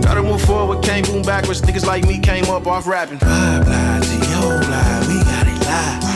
Gotta 0.00 0.22
move 0.22 0.40
forward, 0.40 0.82
can't 0.82 1.06
boom 1.06 1.20
backwards. 1.22 1.60
Niggas 1.60 1.84
like 1.84 2.06
me 2.06 2.18
came 2.18 2.46
up 2.46 2.66
off 2.66 2.86
rapping. 2.86 3.18
Blah, 3.18 3.62
blah, 3.62 3.87
we 5.68 6.07